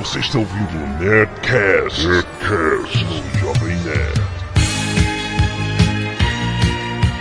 [0.00, 4.20] Você está ouvindo o Nerdcast, Nerdcast no Jovem Nerd.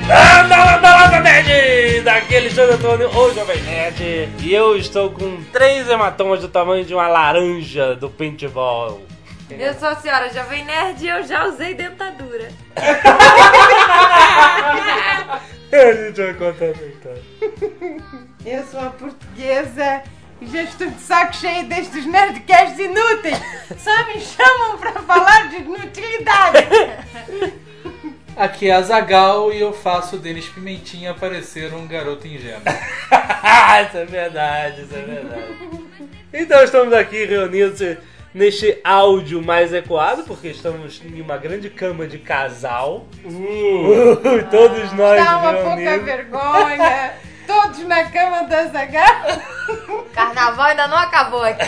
[0.05, 2.01] Anda, anda, anda, Nerd!
[2.03, 4.29] Daqui é Alexandre Antônio, o Jovem Nerd.
[4.39, 9.01] E eu estou com três hematomas do tamanho de uma laranja do paintball.
[9.49, 12.47] Eu sou a senhora Jovem Nerd e eu já usei dentadura.
[15.71, 17.21] A gente vai contar essa história.
[18.45, 20.01] Eu sou a portuguesa
[20.41, 23.37] e já estou de saco cheio destes nerdcasts inúteis.
[23.77, 26.67] Só me chamam para falar de inutilidade.
[28.35, 32.61] Aqui é a Zagal e eu faço o Denis Pimentinha parecer um garoto ingênuo.
[33.87, 35.55] isso é verdade, isso é verdade.
[36.33, 37.81] Então estamos aqui reunidos
[38.33, 43.07] neste áudio mais ecoado, porque estamos em uma grande cama de casal.
[43.25, 44.15] Uh,
[44.49, 46.05] todos nós Dá uma pouca reunidos.
[46.05, 47.13] vergonha.
[47.49, 49.41] Todos na cama da Zagal.
[50.13, 51.65] Carnaval ainda não acabou aqui.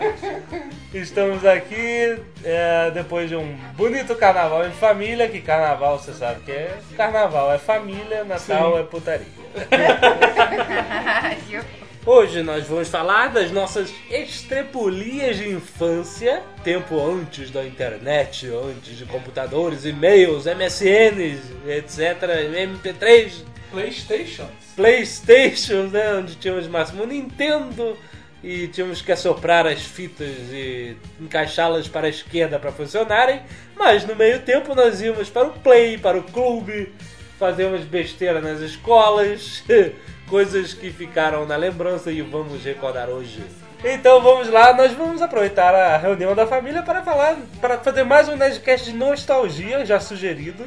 [0.94, 6.50] Estamos aqui é, depois de um bonito carnaval em família, que carnaval você sabe que
[6.50, 9.26] é carnaval, é família, Natal é putaria.
[12.06, 19.04] Hoje nós vamos falar das nossas estrepulias de infância, tempo antes da internet, antes de
[19.04, 22.22] computadores, e-mails, MSNs, etc,
[22.54, 24.48] MP3, Playstations.
[24.74, 27.94] Playstations, né, onde tínhamos máximo Nintendo
[28.42, 33.42] e tínhamos que assoprar as fitas e encaixá-las para a esquerda para funcionarem,
[33.76, 36.90] mas no meio tempo nós íamos para o Play, para o clube,
[37.38, 39.62] fazíamos besteira nas escolas,
[40.26, 43.42] coisas que ficaram na lembrança e vamos recordar hoje.
[43.84, 48.26] Então vamos lá, nós vamos aproveitar a reunião da família para falar, para fazer mais
[48.26, 50.64] um Nerdcast de nostalgia, já sugerido,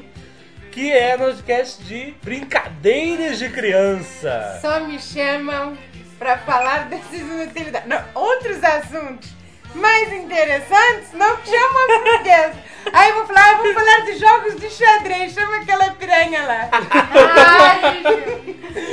[0.71, 4.59] que é Nerdcast de brincadeiras de criança.
[4.61, 5.77] Só me chamam
[6.17, 7.87] para falar dessas inutilidades.
[7.87, 9.29] Não, outros assuntos
[9.75, 12.53] mais interessantes não me chamam a portuguesa.
[12.91, 15.33] Aí eu vou falar, eu vou falar de jogos de xadrez.
[15.33, 16.69] Chama aquela piranha lá.
[16.71, 18.03] Ai,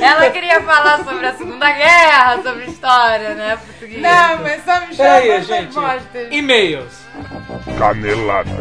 [0.01, 3.57] ela queria falar sobre a Segunda Guerra, sobre história, né?
[3.57, 4.01] Português.
[4.01, 5.73] Não, mas só me chamam Peraí, essas gente.
[5.73, 6.27] bostas.
[6.31, 7.07] E-mails.
[7.77, 8.51] Canelada.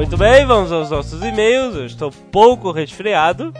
[0.00, 1.76] Muito bem, vamos aos nossos e-mails.
[1.76, 3.52] Eu estou pouco resfriado.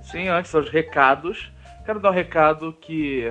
[0.00, 1.52] Sim, antes aos recados.
[1.84, 3.30] Quero dar um recado que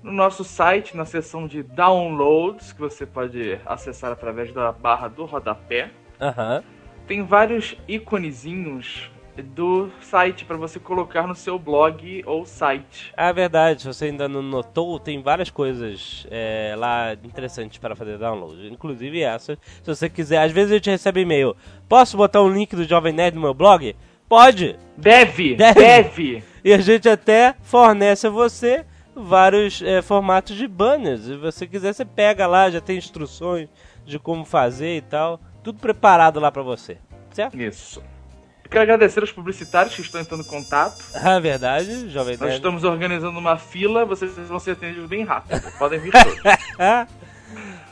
[0.00, 5.24] no nosso site, na seção de downloads, que você pode acessar através da barra do
[5.24, 5.90] rodapé,
[7.08, 9.10] tem vários íconezinhos
[9.40, 13.12] do site para você colocar no seu blog ou site.
[13.16, 18.18] É verdade, se você ainda não notou, tem várias coisas é, lá interessantes para fazer
[18.18, 18.68] download.
[18.68, 19.56] Inclusive essa.
[19.82, 21.56] Se você quiser, às vezes a gente recebe e-mail.
[21.88, 23.96] Posso botar um link do Jovem Nerd no meu blog?
[24.28, 24.76] Pode!
[24.96, 25.54] Deve!
[25.54, 25.80] Deve.
[25.80, 26.44] Deve!
[26.64, 31.22] E a gente até fornece a você vários é, formatos de banners.
[31.22, 33.68] Se você quiser, você pega lá, já tem instruções
[34.04, 35.40] de como fazer e tal.
[35.62, 36.98] Tudo preparado lá pra você.
[37.30, 37.60] Certo?
[37.60, 38.02] Isso.
[38.72, 41.04] Eu quero agradecer aos publicitários que estão entrando em contato.
[41.12, 42.54] É verdade, Jovem Nós Nerd.
[42.56, 45.60] estamos organizando uma fila, vocês vão ser atendidos bem rápido.
[45.78, 46.38] Podem vir todos.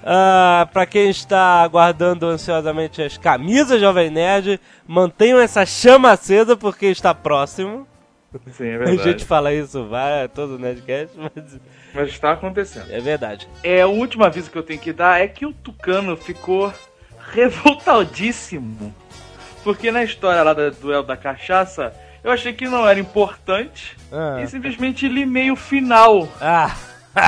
[0.02, 4.58] Ah, pra quem está aguardando ansiosamente as camisas Jovem Nerd,
[4.88, 7.86] mantenham essa chama acesa porque está próximo.
[8.50, 9.02] Sim, é A verdade.
[9.02, 11.60] gente fala isso vai todo Nerdcast, mas
[11.92, 12.90] Mas está acontecendo.
[12.90, 13.46] é verdade.
[13.62, 16.72] É, o último aviso que eu tenho que dar é que o Tucano ficou
[17.32, 18.94] revoltadíssimo.
[19.64, 21.92] Porque na história lá do duelo da cachaça,
[22.24, 23.96] eu achei que não era importante.
[24.12, 24.40] Ah.
[24.42, 26.74] E simplesmente li meio final, Ah,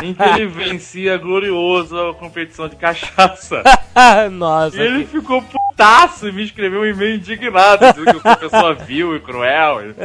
[0.02, 3.62] em que ele vencia glorioso a competição de cachaça.
[4.32, 4.76] nossa.
[4.76, 8.74] E ele que- ficou putaço e me escreveu um e-mail indignado, dizendo que o professor
[8.76, 9.80] vil e cruel.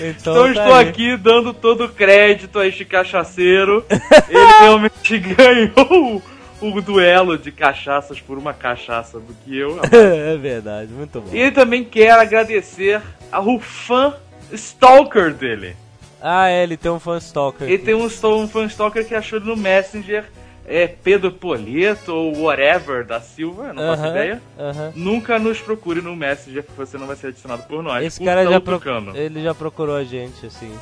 [0.00, 0.88] Então, Então tá estou aí.
[0.88, 3.84] aqui dando todo o crédito a este cachaceiro.
[4.28, 6.20] Ele realmente ganhou
[6.60, 9.78] o duelo de cachaças por uma cachaça do que eu.
[9.92, 11.28] é verdade, muito bom.
[11.32, 13.00] E ele também quer agradecer
[13.30, 14.14] ao fã
[14.52, 15.76] stalker dele.
[16.20, 17.68] Ah, é, ele tem um fan stalker.
[17.68, 20.24] Ele tem um, um fã stalker que achou ele no Messenger,
[20.66, 24.42] é Pedro Polieto ou whatever da Silva, não faço Aham, ideia.
[24.58, 24.92] aham.
[24.96, 28.02] Nunca nos procure no Messenger, porque você não vai ser adicionado por nós.
[28.04, 28.78] Esse cara já, pro...
[28.78, 29.14] Tucano.
[29.14, 30.72] ele já procurou a gente, assim.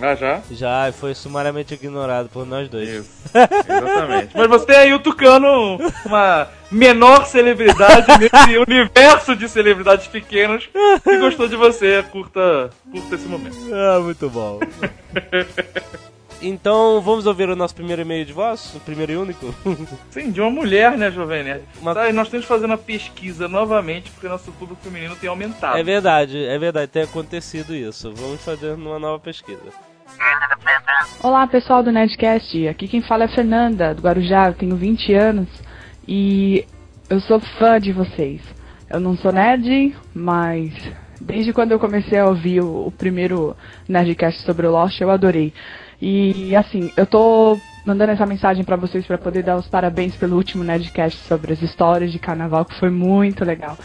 [0.00, 0.40] Ah, já?
[0.50, 2.88] Já, e foi sumariamente ignorado por nós dois.
[2.88, 4.30] Isso, exatamente.
[4.36, 10.68] Mas você tem aí o Tucano, uma menor celebridade nesse universo de celebridades pequenas
[11.02, 12.04] que gostou de você.
[12.10, 13.56] Curta, curta esse momento.
[13.72, 14.60] Ah, muito bom.
[16.42, 19.54] Então vamos ouvir o nosso primeiro e-mail de voz, o primeiro e único.
[20.10, 21.62] Sim, de uma mulher, né, Jovem Nerd?
[21.80, 25.78] Uma- Sabe, nós temos que fazer uma pesquisa novamente, porque nosso público feminino tem aumentado.
[25.78, 28.12] É verdade, é verdade, tem acontecido isso.
[28.14, 29.62] Vamos fazer uma nova pesquisa.
[31.22, 35.14] Olá pessoal do Nerdcast, aqui quem fala é a Fernanda, do Guarujá, eu tenho 20
[35.14, 35.48] anos
[36.06, 36.64] e
[37.08, 38.40] eu sou fã de vocês.
[38.88, 40.72] Eu não sou nerd, mas
[41.20, 43.56] desde quando eu comecei a ouvir o, o primeiro
[43.88, 45.52] Nerdcast sobre o Lost, eu adorei.
[46.00, 50.36] E assim, eu tô mandando essa mensagem pra vocês pra poder dar os parabéns pelo
[50.36, 53.78] último Nerdcast sobre as histórias de carnaval, que foi muito legal.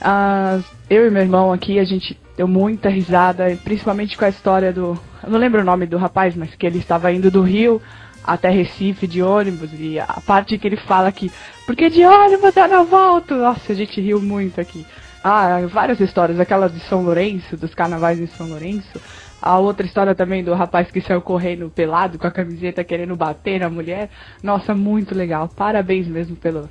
[0.00, 0.58] Ah,
[0.88, 4.98] eu e meu irmão aqui, a gente deu muita risada, principalmente com a história do.
[5.22, 7.80] Eu não lembro o nome do rapaz, mas que ele estava indo do Rio
[8.24, 11.30] até Recife de ônibus, e a parte que ele fala que.
[11.66, 13.34] Porque de ônibus eu não volto!
[13.34, 14.84] Nossa, a gente riu muito aqui.
[15.22, 19.00] Ah, várias histórias, aquela de São Lourenço, dos carnavais em São Lourenço.
[19.46, 23.60] A outra história também do rapaz que saiu correndo pelado com a camiseta querendo bater
[23.60, 24.08] na mulher.
[24.42, 25.50] Nossa, muito legal.
[25.54, 26.66] Parabéns mesmo pelo,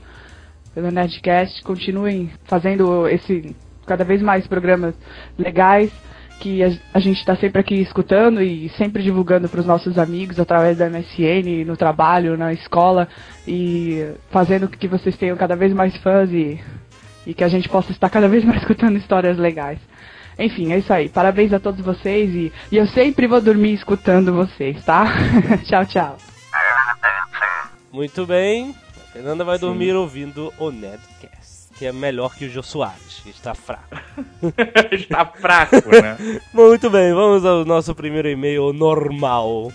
[0.73, 1.61] pelo Nerdcast.
[1.61, 3.55] Continuem fazendo esse
[3.85, 4.95] cada vez mais programas
[5.37, 5.91] legais
[6.39, 10.39] que a, a gente está sempre aqui escutando e sempre divulgando para os nossos amigos
[10.39, 13.07] através da MSN, no trabalho, na escola
[13.47, 16.59] e fazendo que vocês tenham cada vez mais fãs e,
[17.27, 19.77] e que a gente possa estar cada vez mais escutando histórias legais.
[20.37, 21.09] Enfim, é isso aí.
[21.09, 25.05] Parabéns a todos vocês e, e eu sempre vou dormir escutando vocês, tá?
[25.65, 26.17] tchau, tchau.
[27.91, 32.63] Muito bem, a Fernanda vai dormir ouvindo o Nerdcast, que é melhor que o Jô
[32.63, 33.95] Soares, que está fraco.
[34.91, 36.41] Está fraco, né?
[36.51, 39.71] Muito bem, vamos ao nosso primeiro e-mail normal.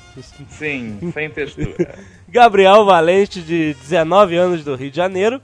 [0.51, 1.97] Sim, sem textura.
[2.29, 5.41] Gabriel Valente, de 19 anos, do Rio de Janeiro.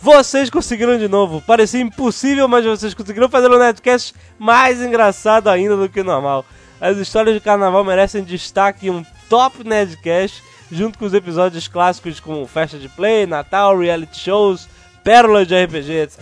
[0.00, 1.40] Vocês conseguiram de novo.
[1.40, 6.44] Parecia impossível, mas vocês conseguiram fazer o Nerdcast mais engraçado ainda do que normal.
[6.80, 12.20] As histórias de carnaval merecem destaque em um top Nerdcast, junto com os episódios clássicos
[12.20, 14.68] como Festa de Play, Natal, reality shows,
[15.02, 16.20] pérolas de RPG, etc.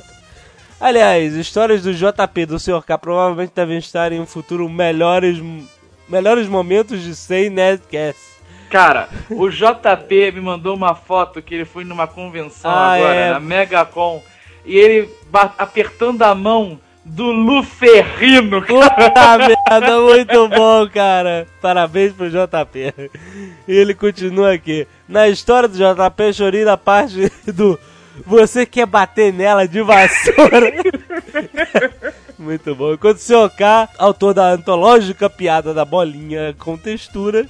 [0.81, 2.83] Aliás, histórias do JP do Sr.
[2.85, 5.39] K provavelmente devem estar em um futuro melhores,
[6.09, 8.32] melhores momentos de 100 Nerdcasts.
[8.73, 13.31] Cara, o JP me mandou uma foto que ele foi numa convenção Ah, agora, é.
[13.33, 14.23] na Megacon,
[14.65, 15.11] e ele
[15.59, 18.63] apertando a mão do Luferrino.
[18.63, 21.47] Puta merda, muito bom, cara.
[21.61, 23.11] Parabéns pro JP.
[23.69, 24.87] E ele continua aqui.
[25.07, 27.79] Na história do JP, chorei na parte do
[28.27, 30.73] você quer bater nela de vassoura.
[32.39, 32.95] muito bom.
[32.95, 33.51] Enquanto o Sr.
[33.51, 37.47] K, autor da antológica piada da bolinha com textura,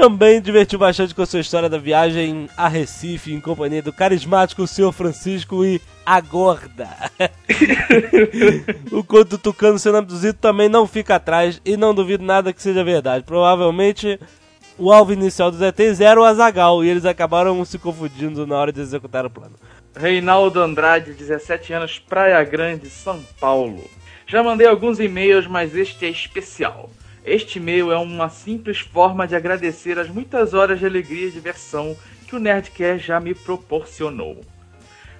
[0.00, 4.66] também divertiu bastante com a sua história da viagem a Recife em companhia do carismático
[4.66, 4.92] Sr.
[4.92, 6.88] Francisco e a Gorda.
[8.90, 12.82] o conto Tucano sendo abduzido também não fica atrás e não duvido nada que seja
[12.82, 13.26] verdade.
[13.26, 14.18] Provavelmente
[14.78, 18.72] o alvo inicial dos ETs era o Azagal e eles acabaram se confundindo na hora
[18.72, 19.56] de executar o plano.
[19.94, 23.84] Reinaldo Andrade, 17 anos, Praia Grande, São Paulo.
[24.26, 26.88] Já mandei alguns e-mails, mas este é especial.
[27.24, 31.96] Este e-mail é uma simples forma de agradecer as muitas horas de alegria e diversão
[32.26, 34.40] que o Nerdcast já me proporcionou.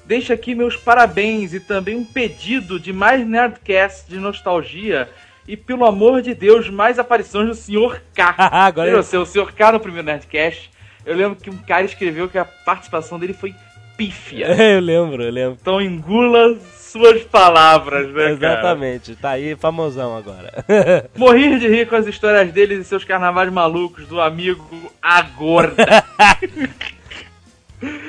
[0.06, 5.08] Deixo aqui meus parabéns e também um pedido de mais Nerdcast de nostalgia
[5.46, 8.00] e, pelo amor de Deus, mais aparições do Sr.
[8.14, 8.34] K.
[8.50, 9.52] Agora eu- você, o Sr.
[9.52, 10.70] K no primeiro Nerdcast,
[11.04, 13.54] eu lembro que um cara escreveu que a participação dele foi
[13.96, 14.46] pífia.
[14.74, 15.58] eu lembro, eu lembro.
[15.60, 16.56] Então engula
[16.90, 18.58] suas palavras, né, cara?
[18.58, 20.64] Exatamente, tá aí famosão agora.
[21.16, 25.22] Morri de rir com as histórias deles e seus carnavais malucos do amigo A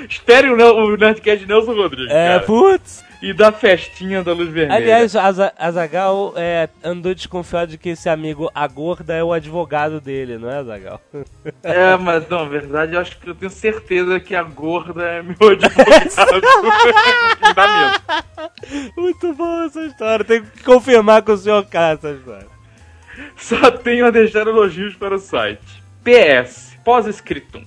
[0.09, 2.39] Espere o, Nerdcast de Nelson Rodrigues, é, cara.
[2.41, 3.03] putz.
[3.21, 4.75] E da festinha da luz vermelha.
[4.75, 10.01] Aliás, Aza- Azagal é, andou desconfiado de que esse amigo, a gorda, é o advogado
[10.01, 10.99] dele, não é, Azagal?
[11.63, 15.21] É, mas não, na verdade, eu acho que eu tenho certeza que a Gorda é
[15.21, 16.09] meu advogado.
[17.45, 18.01] Fundamento.
[18.97, 20.25] Muito boa essa história.
[20.25, 22.47] Tem que confirmar com o senhor K essa história.
[23.35, 25.83] Só tenho a deixar elogios para o site.
[26.03, 27.63] PS, pós-scriptum.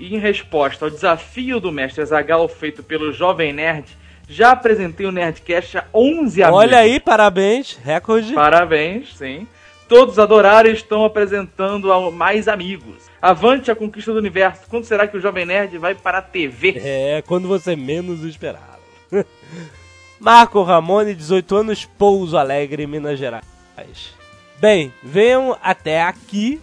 [0.00, 3.84] E em resposta ao desafio do mestre Zagal feito pelo Jovem Nerd,
[4.26, 6.58] já apresentei o Nerdcast a 11 amigos.
[6.58, 8.32] Olha aí, parabéns, recorde.
[8.32, 9.46] Parabéns, sim.
[9.86, 13.10] Todos adoraram e estão apresentando a mais amigos.
[13.20, 14.62] Avante a conquista do universo.
[14.70, 16.80] Quando será que o Jovem Nerd vai para a TV?
[16.82, 18.80] É, quando você menos esperava.
[20.18, 23.44] Marco Ramone, 18 anos, Pouso Alegre, Minas Gerais.
[24.58, 26.58] Bem, venham até aqui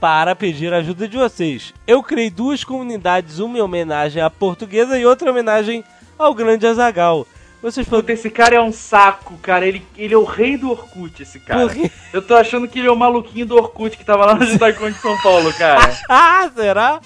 [0.00, 1.74] para pedir a ajuda de vocês.
[1.86, 5.84] Eu criei duas comunidades, uma em homenagem à portuguesa e outra em homenagem
[6.18, 7.26] ao grande Azagal.
[7.62, 8.00] Vocês falam.
[8.00, 9.66] Puta, esse cara é um saco, cara.
[9.66, 11.68] Ele, ele é o rei do Orkut, esse cara.
[12.12, 14.90] Eu tô achando que ele é o maluquinho do Orkut que tava lá no Jutacon
[14.90, 15.94] de São Paulo, cara.
[16.08, 17.00] Ah, será?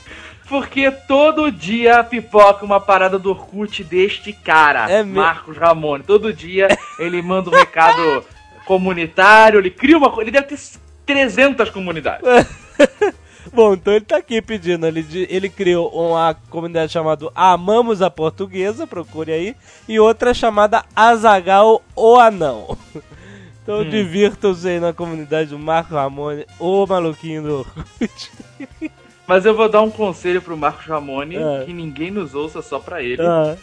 [0.48, 6.04] Porque todo dia pipoca uma parada do Orkut deste cara, É Marcos Ramone.
[6.04, 8.24] Todo dia ele manda um recado
[8.64, 10.14] comunitário, ele cria uma.
[10.20, 10.58] Ele deve ter
[11.04, 12.22] 300 comunidades.
[13.52, 14.86] Bom, então ele tá aqui pedindo.
[14.86, 19.56] Ele, ele criou uma comunidade chamada Amamos a Portuguesa, procure aí,
[19.88, 22.76] e outra chamada Azagal o Anão.
[23.62, 28.30] Então divirtam-se aí na comunidade do Marco Ramone, o maluquinho do Orkut.
[29.26, 31.62] Mas eu vou dar um conselho pro Marcos Ramone, Ah.
[31.64, 33.22] que ninguém nos ouça só pra ele.
[33.22, 33.56] Ah,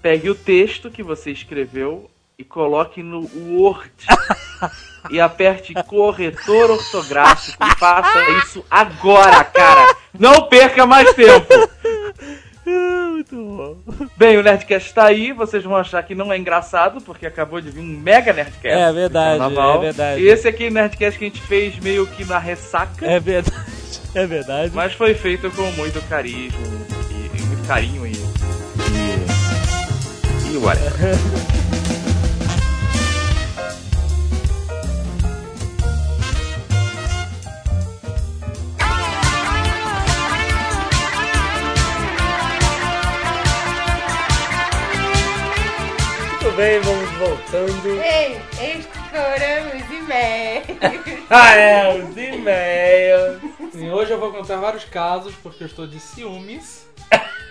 [0.00, 3.28] Pegue o texto que você escreveu e coloque no
[3.58, 3.90] Word.
[5.10, 9.96] E aperte corretor ortográfico e faça isso agora, cara.
[10.18, 11.46] Não perca mais tempo.
[13.16, 13.76] muito bom.
[14.16, 17.70] Bem, o Nerdcast tá aí, vocês vão achar que não é engraçado, porque acabou de
[17.70, 18.78] vir um mega Nerdcast.
[18.78, 20.20] É verdade, é verdade.
[20.22, 23.18] E esse aqui é o Nerdcast que a gente fez meio que na ressaca, É
[23.18, 23.56] verdade,
[24.14, 24.72] é verdade.
[24.74, 26.58] mas foi feito com muito carisma
[27.10, 28.12] e, e muito carinho e.
[30.52, 30.52] e.
[30.52, 31.16] e whatever.
[46.56, 48.02] bem, vamos voltando.
[48.02, 50.66] Ei, este foram os e-mails.
[51.28, 53.42] Ah, é, os e-mails.
[53.74, 56.86] E hoje eu vou contar vários casos, porque eu estou de ciúmes.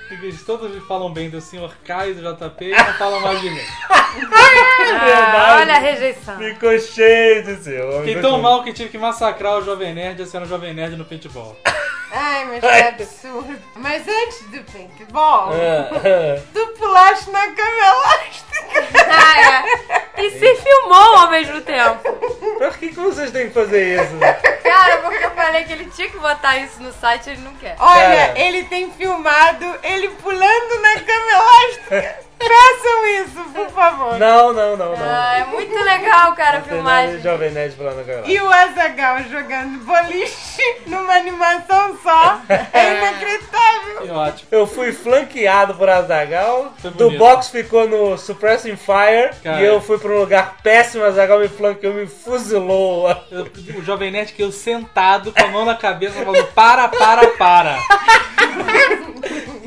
[0.07, 1.75] Porque eles todos falam bem do Sr.
[1.83, 3.59] Caio e do JP e não falam mais de mim.
[4.17, 6.37] Ah, olha a rejeição.
[6.37, 7.99] Ficou cheio de seu.
[7.99, 11.03] Fiquei tão mal que tive que massacrar o Jovem Nerd e a Jovem Nerd no
[11.03, 11.57] paintball.
[12.17, 12.67] Ai, mas que
[13.03, 13.61] absurdo.
[13.75, 16.41] Mas antes do paintball, É.
[16.53, 18.55] tu pulaste na cama elástica.
[19.07, 19.39] Ah,
[19.93, 20.04] é.
[20.17, 21.99] E se filmou ao mesmo tempo.
[22.57, 24.15] Por que, que vocês têm que fazer isso?
[24.63, 27.53] Cara, porque eu falei que ele tinha que botar isso no site e ele não
[27.55, 27.75] quer.
[27.79, 28.39] Olha, Cara.
[28.39, 32.25] ele tem filmado ele pulando na cama elástica.
[32.37, 34.19] Façam isso, por favor.
[34.19, 34.97] Não, não, não, não.
[34.99, 37.17] Ah, é muito legal, cara, a Não tem nada filmagem.
[37.17, 38.21] de Jovem Nerd falando agora.
[38.25, 42.39] E o Azagal jogando boliche numa animação só.
[42.73, 44.01] É inacreditável.
[44.01, 44.47] Que ótimo.
[44.51, 46.73] Eu fui flanqueado por Azagal.
[46.77, 47.19] Foi Do bonito.
[47.19, 49.31] box ficou no Suppressing Fire.
[49.41, 49.61] Cara.
[49.61, 51.03] E eu fui pra um lugar péssimo.
[51.03, 53.09] Azagal me flanqueou, me fuzilou.
[53.31, 53.47] Eu-
[53.77, 57.77] o Jovem Nerd que eu sentado com a mão na cabeça falando para, para, para.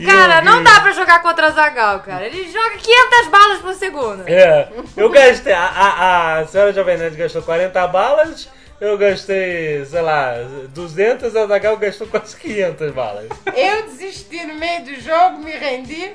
[0.04, 2.24] Cara, não dá pra jogar contra Zagal, cara.
[2.24, 4.22] Ele joga 500 balas por segundo.
[4.28, 5.52] É, eu gastei.
[5.52, 8.48] A, a, a senhora Jovem Nerd gastou 40 balas.
[8.80, 10.34] Eu gastei, sei lá,
[10.68, 11.34] 200.
[11.34, 13.26] A Azagal gastou quase 500 balas.
[13.56, 16.12] Eu desisti no meio do jogo, me rendi.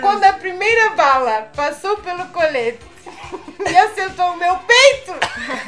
[0.00, 2.80] Quando a primeira bala passou pelo colete
[3.70, 5.12] e acertou o meu peito,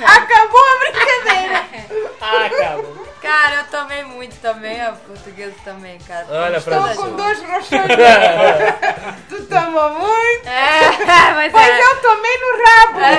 [0.04, 1.66] acabou a brincadeira.
[2.28, 2.82] Ah, cara.
[3.22, 6.26] Cara, eu tomei muito também, a portuguesa também, cara.
[6.28, 7.82] Olha pra Estou com dois roxões.
[9.28, 10.48] tu tomou muito?
[10.48, 11.82] É, mas Pois é.
[11.82, 13.00] eu tomei no rabo.
[13.00, 13.16] É,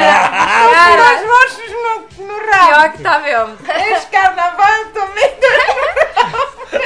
[0.64, 2.66] Dois cara, roxos no, no rabo.
[2.68, 3.58] pior que tá mesmo.
[3.94, 6.78] Esse carnaval eu tomei dois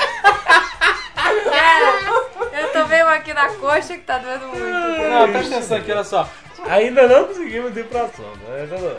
[1.50, 1.94] Cara,
[2.54, 4.62] eu tomei uma aqui na coxa que tá doendo muito.
[4.64, 6.30] Não, presta atenção aqui, olha só.
[6.70, 8.48] Ainda não conseguimos ir pra sombra.
[8.50, 8.62] né?
[8.62, 8.98] Ainda não.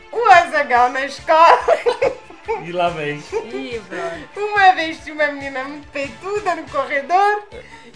[0.12, 1.58] O Azagal na escola.
[2.64, 3.22] E lá vem.
[3.44, 3.80] Ih.
[4.34, 7.44] Uma vez tinha uma menina muito peituda no corredor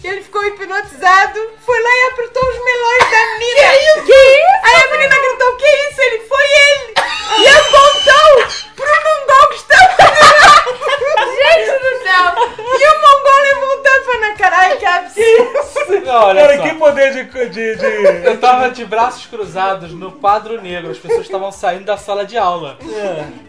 [0.01, 3.69] e ele ficou hipnotizado, foi lá e apertou os melões da menina.
[3.69, 4.05] Que isso?
[4.05, 4.55] Que isso?
[4.63, 6.01] Aí a menina gritou, que isso?
[6.01, 6.93] Ele foi ele!
[7.37, 8.47] E apontou
[8.77, 12.55] pro mongol que estava Gente do céu!
[12.57, 14.55] E o mongol levou um tapa na cara.
[14.57, 16.05] Ai, que absurdo!
[16.05, 16.63] Não, olha Cara, só.
[16.63, 17.23] que poder de.
[17.49, 18.25] de, de...
[18.27, 22.37] Eu tava de braços cruzados no quadro negro, as pessoas estavam saindo da sala de
[22.37, 22.77] aula.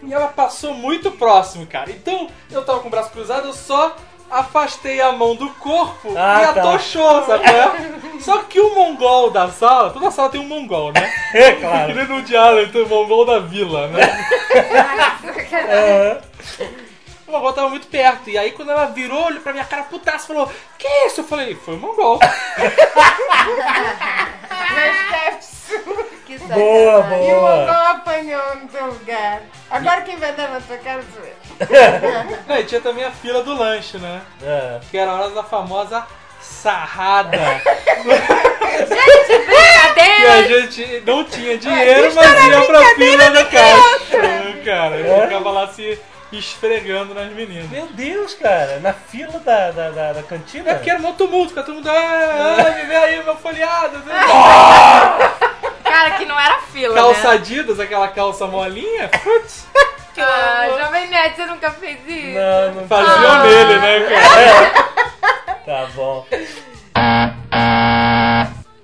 [0.03, 1.89] E ela passou muito próximo, cara.
[1.89, 3.95] Então, eu tava com o braço cruzado, eu só
[4.29, 6.61] afastei a mão do corpo Ah, e tá.
[6.61, 7.43] atochou, sabe?
[7.45, 8.19] qual é?
[8.19, 11.09] Só que o mongol da sala, toda sala tem um mongol, né?
[11.33, 11.91] É, claro.
[11.91, 14.01] Ele no diálogo tem o mongol da vila, né?
[15.53, 16.77] Aham.
[17.27, 18.29] O mongol tava muito perto.
[18.29, 21.21] E aí, quando ela virou, olhou pra minha cara putaça falou: Que isso?
[21.21, 22.19] Eu falei: Foi o mongol.
[26.25, 27.29] Que Boa, sacanagem.
[27.29, 27.55] E o boa.
[27.55, 29.41] mongol apanhou no teu lugar.
[29.69, 31.35] Agora quem vai dar na tua cara sou eu.
[32.47, 34.21] Não, e tinha também a fila do lanche, né?
[34.41, 34.79] É.
[34.91, 36.05] Que era a hora da famosa
[36.41, 37.37] sarrada.
[37.37, 38.13] que
[40.01, 40.61] a Brincadeira!
[40.61, 44.17] gente não tinha dinheiro, mas ia pra fila da caixa.
[44.17, 45.99] É, cara, eu ficava lá se
[46.31, 47.69] esfregando nas meninas.
[47.69, 50.71] Meu Deus, cara, na fila da, da, da, da cantina?
[50.71, 51.89] É porque era um tumulto, fica todo mundo.
[51.89, 53.97] Ah, ah, me vê aí, meu folheado.
[53.99, 54.13] né?
[55.83, 57.33] Cara, que não era fila, Calça né?
[57.35, 59.09] Adidas, aquela calça molinha.
[59.23, 59.65] Putz,
[60.19, 62.39] Ah, Jovem Nerd, você nunca fez isso?
[62.39, 63.43] Não, não faziam Ah.
[63.43, 64.87] nele, né, cara?
[65.67, 66.25] Tá bom.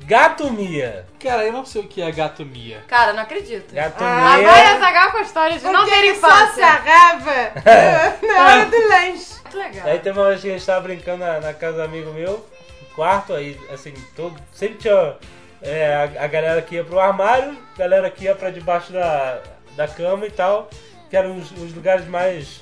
[0.05, 1.05] Gato Mia.
[1.21, 2.83] Cara, eu não sei o que é gato Mia.
[2.87, 3.73] Cara, não acredito.
[3.73, 4.49] Gato Ah, Mia.
[4.49, 6.63] Agora Zagal com a história de não ter só infância.
[6.65, 7.51] sarrava
[8.27, 9.33] na hora do lanche.
[9.43, 9.87] Muito legal.
[9.87, 12.45] Aí teve uma vez que a gente tava brincando na, na casa do amigo meu,
[12.81, 15.15] no quarto, aí assim, todo, sempre tinha
[15.61, 19.39] é, a, a galera que ia pro armário, a galera que ia pra debaixo da,
[19.75, 20.69] da cama e tal,
[21.09, 22.59] que eram os, os lugares mais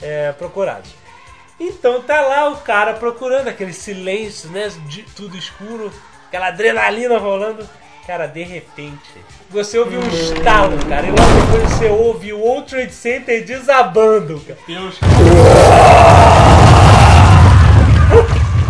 [0.00, 0.90] é, procurados.
[1.58, 4.68] Então tá lá o cara procurando aquele silêncio, né?
[4.86, 5.92] de- tudo escuro,
[6.28, 7.66] aquela adrenalina rolando.
[8.06, 9.02] Cara, de repente,
[9.50, 11.20] você ouve um estalo, cara, e logo
[11.52, 14.58] depois você ouve o World Trade Center desabando, cara.
[14.66, 14.98] Deus.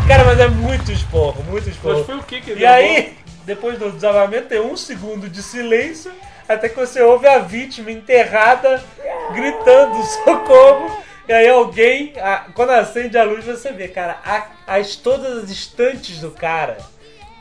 [0.08, 1.98] Cara, mas é muito esporro, muito esporro.
[1.98, 6.10] Mas foi o que que E aí, depois do desabamento, tem um segundo de silêncio,
[6.48, 8.82] até que você ouve a vítima enterrada
[9.32, 10.98] gritando socorro.
[11.28, 15.50] E aí alguém, a- quando acende a luz, você vê, cara, a- as, todas as
[15.50, 16.78] estantes do cara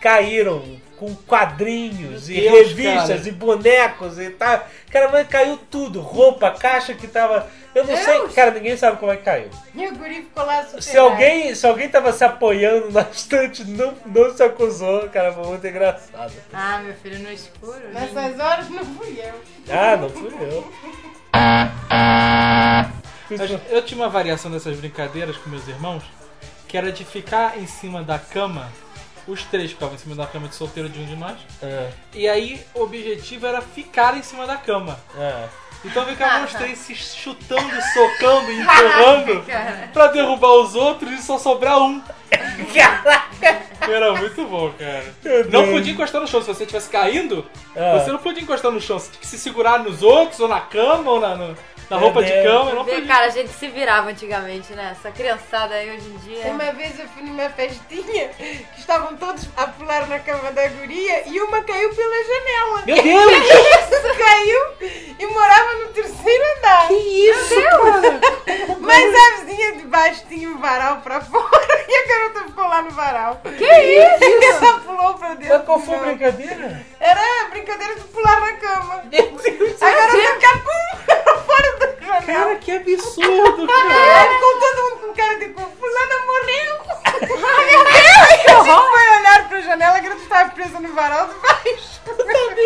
[0.02, 3.30] caíram com quadrinhos Meu e Deus, revistas cara.
[3.30, 4.68] e bonecos e tal.
[4.90, 6.02] Cara, mas caiu tudo.
[6.02, 7.48] Roupa, caixa que tava.
[7.76, 8.34] Eu não sei, Deus.
[8.34, 9.50] cara, ninguém sabe como é que caiu.
[9.76, 13.94] E o guri ficou lá Se alguém, se alguém tava se apoiando na estante, não,
[14.08, 16.34] não se acusou, cara, foi muito engraçado.
[16.52, 17.78] Ah, meu filho, no escuro.
[17.94, 18.10] né?
[18.14, 19.36] Nessas horas não fui eu.
[19.70, 20.68] Ah, não fui eu.
[23.70, 26.04] Eu tinha uma variação dessas brincadeiras com meus irmãos,
[26.68, 28.72] que era de ficar em cima da cama,
[29.28, 32.28] os três ficavam em cima da cama de solteiro de um de nós, Ah, e
[32.28, 35.00] aí o objetivo era ficar em cima da cama.
[35.16, 35.48] ah.
[35.86, 39.90] Então ficavam os três se chutando, socando, empurrando Cara.
[39.94, 42.02] pra derrubar os outros e só sobrar um.
[43.82, 45.06] Era muito bom, cara.
[45.50, 46.42] Não podia encostar no chão.
[46.42, 48.00] Se você estivesse caindo, Ah.
[48.00, 48.98] você não podia encostar no chão.
[49.00, 51.56] Você tinha que se segurar nos outros, ou na cama, ou na, no-
[51.90, 52.44] na Meu roupa de Deus.
[52.46, 52.74] cama.
[52.74, 53.06] Não podia.
[53.06, 54.90] cara, a gente se virava antigamente, né?
[54.92, 56.46] Essa criançada aí hoje em dia.
[56.48, 61.28] Uma vez eu fui numa festinha que estavam todos a pular na cama da guria
[61.28, 62.84] e uma caiu pela janela.
[62.86, 64.08] Meu Deus!
[64.18, 64.60] caiu
[65.20, 66.88] e morava no terceiro andar.
[66.88, 67.56] Que isso,
[68.80, 72.82] Mas a vizinha de baixo tinha um varal pra fora e a garota ficou lá
[72.82, 73.42] no varal.
[73.44, 74.66] Que isso?
[74.66, 75.58] Ela pulou pra dentro.
[75.58, 76.86] Mas qual foi a brincadeira?
[77.00, 78.96] Era brincadeira de pular na cama.
[78.96, 80.97] A garota ficar pum, fora da
[82.08, 82.22] janela.
[82.46, 84.20] Cara, que absurdo, cara.
[84.22, 85.62] Aí ficou todo mundo com cara de cu.
[85.62, 86.78] Fulana morreu.
[87.06, 87.98] Ai, meu Deus.
[88.18, 92.02] A gente foi olhar pra janela, a garota estava presa no varal de baixo.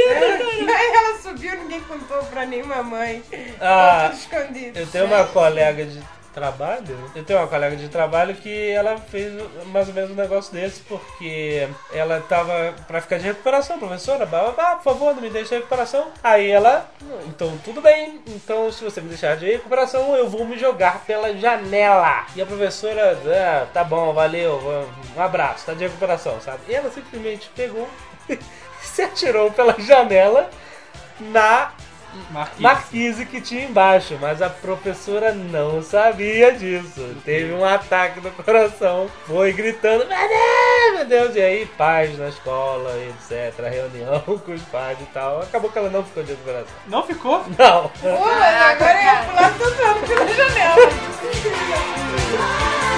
[0.02, 3.24] Aí ela subiu, ninguém contou pra nenhuma mãe.
[3.60, 4.80] Ah, Ficou tudo escondido.
[4.80, 6.02] eu tenho uma colega de
[6.34, 7.12] trabalho.
[7.16, 9.34] Eu tenho uma colega de trabalho que ela fez
[9.68, 14.52] mais ou menos um negócio desse, porque ela tava pra ficar de recuperação, professora, blá,
[14.52, 16.08] blá, por favor, não me deixe de recuperação.
[16.24, 16.90] Aí ela,
[17.28, 21.36] então tudo bem, então se você me deixar de recuperação, eu vou me jogar pela
[21.36, 22.26] janela.
[22.36, 24.60] E a professora, ah, tá bom, valeu,
[25.16, 26.60] um abraço, tá de recuperação, sabe?
[26.68, 27.88] E ela simplesmente pegou
[28.82, 30.50] se atirou pela janela
[31.20, 31.72] na
[32.30, 32.62] Marquinhos.
[32.62, 37.16] marquise que tinha embaixo, mas a professora não sabia disso.
[37.24, 42.30] Teve um ataque no coração, foi gritando, meu Deus, meu Deus, e aí paz na
[42.30, 45.42] escola, etc, reunião com os pais e tal.
[45.42, 46.74] Acabou que ela não ficou de recuperação.
[46.88, 47.46] Não ficou?
[47.58, 47.90] Não.
[47.90, 50.90] Pô, agora ia pular todo ano pela janela.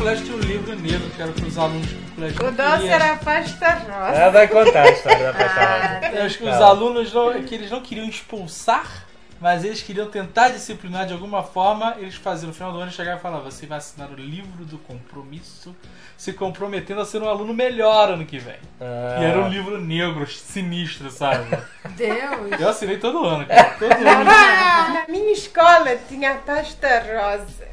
[0.00, 2.46] colégio tinha um livro negro que era para os alunos do colégio.
[2.46, 2.94] O doce queria.
[2.94, 4.16] era pasta rosa.
[4.16, 6.06] Ela vai contar a história da passada.
[6.08, 9.04] Eu acho que os alunos não, que eles não queriam expulsar,
[9.38, 11.96] mas eles queriam tentar disciplinar de alguma forma.
[11.98, 14.78] Eles faziam no final do ano chegar e falar: você vai assinar o livro do
[14.78, 15.76] compromisso,
[16.16, 18.56] se comprometendo a ser um aluno melhor ano que vem.
[18.80, 21.44] E era um livro negro, sinistro, sabe?
[21.90, 22.58] Deus.
[22.58, 23.76] Eu assinei todo ano, cara.
[23.78, 24.24] Todo ano.
[24.24, 27.68] Na minha escola tinha a pasta rosa.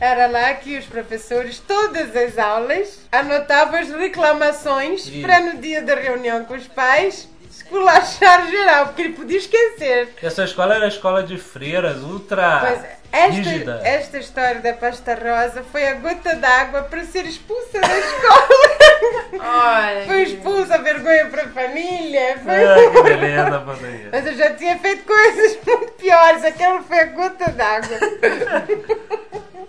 [0.00, 5.22] Era lá que os professores, todas as aulas, anotavam as reclamações Ih.
[5.22, 10.10] para no dia da reunião com os pais esculachar geral, porque ele podia esquecer.
[10.22, 15.64] Essa escola era a escola de freiras, ultra Pois esta, esta história da pasta rosa
[15.72, 18.48] foi a gota d'água para ser expulsa da escola.
[19.32, 20.06] Olha.
[20.06, 22.38] foi expulsa, vergonha para a família.
[22.42, 22.54] Foi...
[22.54, 23.64] Ah, que beleza.
[24.12, 26.44] Mas eu já tinha feito coisas muito piores.
[26.44, 27.98] Aquela foi a gota d'água.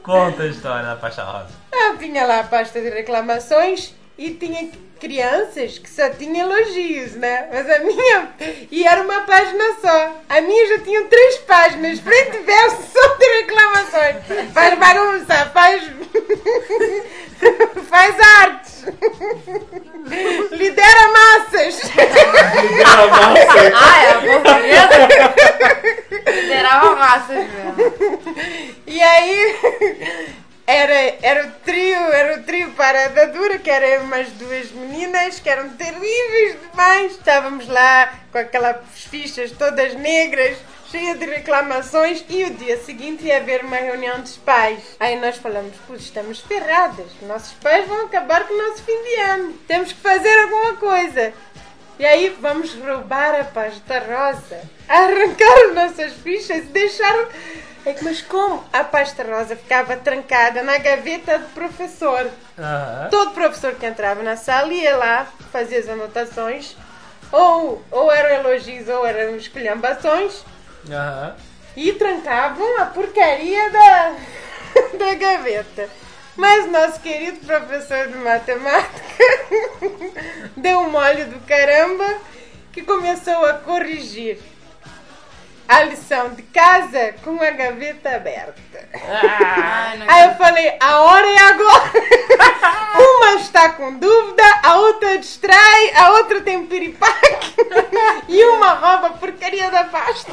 [0.04, 1.50] Conta a história da Pasta Rosa.
[1.72, 7.48] Eu tinha lá a pasta de reclamações e tinha crianças que só tinham elogios, né?
[7.52, 8.30] Mas a minha.
[8.72, 10.16] E era uma página só.
[10.28, 14.52] A minha já tinha três páginas, frente e verso, só de reclamações.
[14.54, 15.84] Faz bagunça, faz.
[17.90, 18.86] faz artes.
[20.52, 21.82] Lidera massas.
[23.76, 24.98] Ah, é a portuguesa?
[26.42, 28.36] Liderava massas mesmo.
[28.86, 29.56] E aí
[30.66, 35.40] era, era o trio, era o trio para a dura, que eram umas duas meninas
[35.40, 37.14] que eram terríveis demais.
[37.14, 40.58] Estávamos lá com aquelas fichas todas negras,
[40.92, 44.80] cheias de reclamações, e o dia seguinte ia haver uma reunião dos pais.
[45.00, 49.16] Aí nós falamos, putz, estamos ferradas, nossos pais vão acabar com o nosso fim de
[49.22, 49.54] ano.
[49.68, 51.34] Temos que fazer alguma coisa.
[52.00, 57.28] E aí vamos roubar a pasta rosa, arrancar as nossas fichas e deixar.
[57.86, 62.30] É Mas como a pasta rosa ficava trancada na gaveta do professor?
[62.60, 63.08] Aham.
[63.10, 66.76] Todo professor que entrava na sala ia lá fazer as anotações,
[67.32, 70.44] ou, ou eram elogios ou eram esculhambações,
[70.90, 71.36] Aham.
[71.76, 74.16] e trancavam a porcaria da,
[74.98, 75.90] da gaveta.
[76.36, 79.24] Mas nosso querido professor de matemática
[80.56, 82.06] deu um mole do caramba
[82.72, 84.40] que começou a corrigir
[85.68, 88.90] a lição de casa com a gaveta aberta.
[89.98, 91.92] Não Aí eu falei, a hora é agora.
[92.98, 94.44] Uma está com dúvida,
[95.18, 97.56] distrai, a outra tem piripaque
[98.28, 100.32] e uma rouba porcaria da pasta.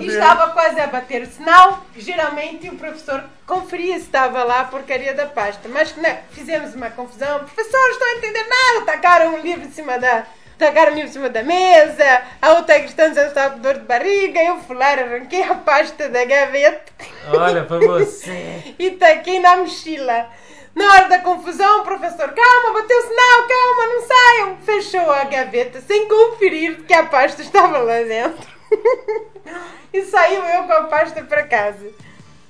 [0.00, 1.84] E estava quase a bater o sinal.
[1.96, 5.68] Geralmente o professor conferia se estava lá a porcaria da pasta.
[5.68, 7.40] Mas não, fizemos uma confusão.
[7.40, 8.86] Professor, estou a entender nada.
[8.86, 10.26] Tacaram um livro em cima da.
[10.58, 13.86] Tacaram um livro em cima da mesa, a outra que eu estava com dor de
[13.86, 16.92] barriga, eu fui lá, arranquei a pasta da gaveta
[17.32, 18.74] Olha, foi você.
[18.78, 20.28] e taquei na mochila.
[20.74, 24.56] Na hora da confusão, o professor, calma, bateu o sinal, calma, não saiam.
[24.58, 28.48] Fechou a gaveta sem conferir que a pasta estava lá dentro.
[29.92, 31.90] e saiu eu com a pasta para casa.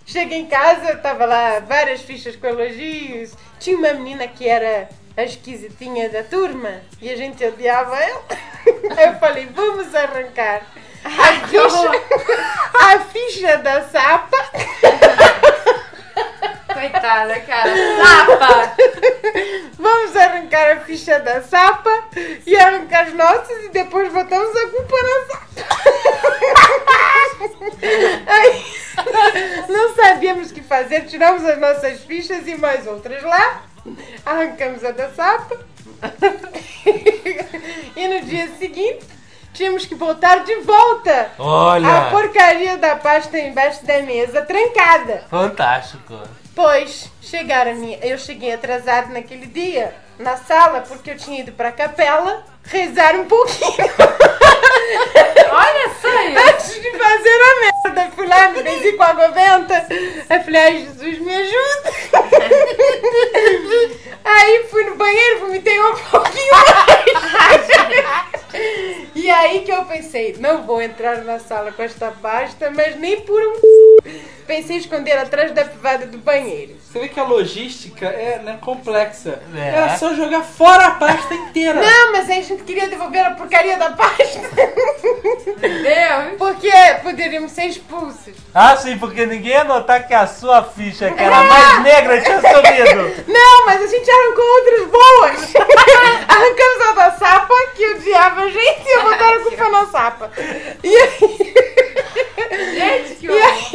[0.05, 3.33] Cheguei em casa, estava lá várias fichas com elogios.
[3.59, 8.23] Tinha uma menina que era a esquisitinha da turma e a gente odiava ela.
[9.07, 10.63] Eu falei, vamos arrancar
[11.05, 11.91] a ficha,
[12.79, 14.37] a ficha da sapa
[16.75, 17.71] Coitada, cara.
[17.99, 18.73] Tapa!
[19.79, 21.91] Vamos arrancar a ficha da Sapa
[22.47, 25.51] e arrancar as nossas e depois botamos a culpa na Sapa.
[28.27, 28.65] Aí,
[29.69, 33.63] não sabíamos o que fazer, tiramos as nossas fichas e mais outras lá,
[34.27, 35.57] arrancamos a da Sapa
[37.97, 39.05] e no dia seguinte
[39.53, 45.25] tínhamos que voltar de volta a Olha, porcaria da pasta embaixo da mesa trancada.
[45.31, 46.19] fantástico.
[46.63, 51.71] Pois, chegaram minha, eu cheguei atrasado naquele dia na sala porque eu tinha ido para
[51.71, 53.91] a capela rezar um pouquinho
[55.51, 56.39] Olha só isso!
[56.49, 58.11] antes de fazer a merda.
[58.15, 59.87] Fui lá, me benzi com água benta.
[60.29, 61.91] Aí falei, ai Jesus, me ajuda.
[64.25, 67.69] Aí fui no banheiro, vomitei um pouquinho mais.
[69.15, 73.21] E aí que eu pensei, não vou entrar na sala com esta pasta, mas nem
[73.21, 73.55] por um
[74.47, 76.75] Pensei em esconder atrás da privada do banheiro.
[76.81, 79.41] Você vê que a logística é né, complexa.
[79.55, 79.69] É.
[79.69, 81.81] Era só jogar fora a pasta inteira.
[81.81, 84.41] Não, mas aí a gente queria devolver a porcaria da pasta.
[85.61, 86.37] Deus!
[86.39, 86.71] Porque
[87.03, 88.35] poderíamos ser expulsos.
[88.53, 92.21] Ah, sim, porque ninguém ia notar que a sua ficha, que era a mais negra,
[92.21, 93.25] tinha sumido.
[93.29, 95.55] Não, mas a gente arrancou outras boas.
[96.29, 100.31] Arrancamos a da sapa, que odiava a gente, e botaram a culpa na sapa.
[100.83, 101.55] E aí...
[102.51, 103.70] Gente, que E horror!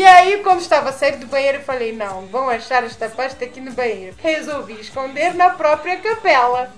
[0.00, 3.60] E aí, quando estava sair do banheiro, eu falei: não, vão achar esta pasta aqui
[3.60, 4.16] no banheiro.
[4.16, 6.72] Resolvi esconder na própria capela.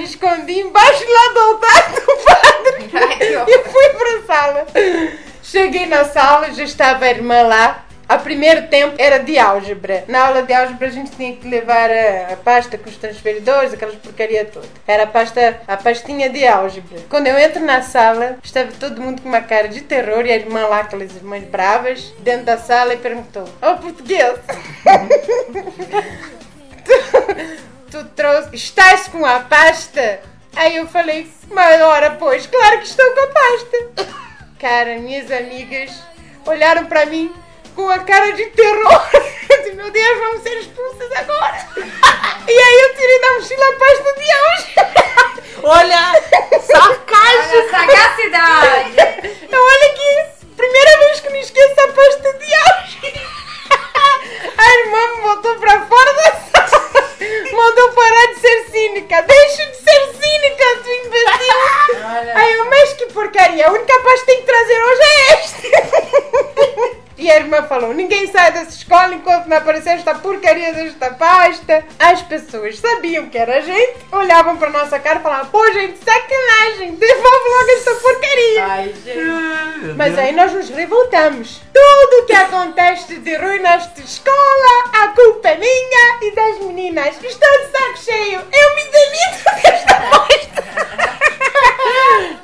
[0.00, 4.66] Escondi embaixo lá do altar do padre Ai, e fui para a sala.
[5.42, 7.84] Cheguei na sala, já estava a irmã lá.
[8.12, 10.04] A primeiro tempo era de álgebra.
[10.06, 13.72] Na aula de álgebra a gente tinha que levar a, a pasta com os transferidores,
[13.72, 14.66] aquelas porcaria toda.
[14.86, 16.98] Era a pasta, a pastinha de álgebra.
[17.08, 20.36] Quando eu entro na sala, estava todo mundo com uma cara de terror e a
[20.36, 24.38] irmã lá, aquelas irmãs bravas, dentro da sala e perguntou: Ô português!
[27.90, 30.20] tu trouxe, estás com a pasta?
[30.54, 33.78] Aí eu falei, mas ora, pois, claro que estou com a pasta.
[34.58, 35.98] Cara, minhas amigas
[36.44, 37.32] olharam pra mim
[37.74, 39.08] com a cara de terror.
[39.58, 41.66] Assim, meu Deus, vamos ser expulsas agora.
[42.44, 44.74] E aí eu tirei da mochila a pasta de hoje.
[45.62, 46.20] Olha,
[46.60, 47.70] sarcasmo.
[47.70, 48.96] sagacidade.
[49.48, 53.14] Eu olha que primeira vez que me esqueço a pasta de hoje.
[54.58, 57.10] A irmã me botou para fora da sala.
[57.52, 59.22] Mandou parar de ser cínica.
[59.22, 62.34] Deixa de ser cínica, tu imbecil.
[62.34, 63.68] Aí eu, mas que porcaria.
[63.68, 67.01] A única pasta que tenho que trazer hoje é esta.
[67.22, 71.84] E a irmã falou: ninguém sai dessa escola enquanto não aparecer esta porcaria desta pasta.
[71.96, 76.00] As pessoas sabiam que era a gente, olhavam para nossa cara e falavam: pô, gente,
[76.04, 78.64] sacanagem, devolve logo esta porcaria.
[78.64, 79.94] Ai, gente.
[79.96, 81.60] Mas aí nós nos revoltamos.
[81.72, 87.22] Tudo que acontece de ruim nesta escola, a culpa é minha e das meninas.
[87.22, 88.40] Estou de saco cheio.
[88.52, 90.62] Eu me demito desta bosta.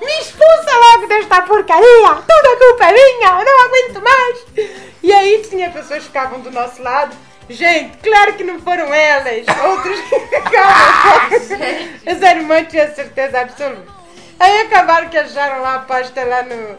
[0.00, 2.14] Me expulsa logo desta porcaria.
[2.26, 3.28] Tudo a culpa é minha.
[3.40, 4.67] Eu não aguento mais.
[5.02, 7.16] E aí tinha pessoas que ficavam do nosso lado.
[7.48, 9.46] Gente, claro que não foram elas.
[9.64, 11.88] Outros que ficavam.
[12.04, 13.98] Essa irmã tinha certeza absoluta.
[14.38, 16.78] Aí acabaram que acharam lá a pasta lá no,